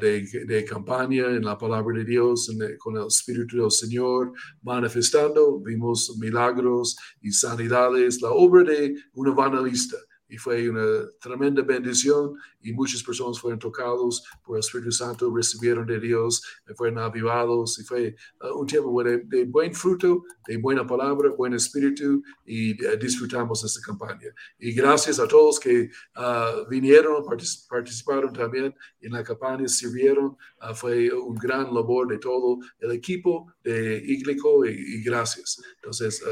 [0.00, 2.48] de, de, campaña en la palabra de Dios,
[2.78, 5.58] con el Espíritu del Señor manifestando.
[5.60, 9.96] Vimos milagros y sanidades, la obra de un evangelista
[10.34, 15.86] y fue una tremenda bendición y muchas personas fueron tocados por el Espíritu Santo, recibieron
[15.86, 16.42] de Dios,
[16.74, 22.20] fueron avivados y fue uh, un tiempo de, buen fruto, de buena palabra, buen espíritu
[22.44, 24.34] y uh, disfrutamos esta campaña.
[24.58, 27.24] Y gracias a todos que uh, vinieron,
[27.68, 30.36] participaron también en la campaña, sirvieron,
[30.74, 35.62] fue un gran labor de todo el equipo de Iglico y, y gracias.
[35.76, 36.24] Entonces,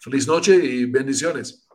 [0.00, 1.66] feliz noche y bendiciones.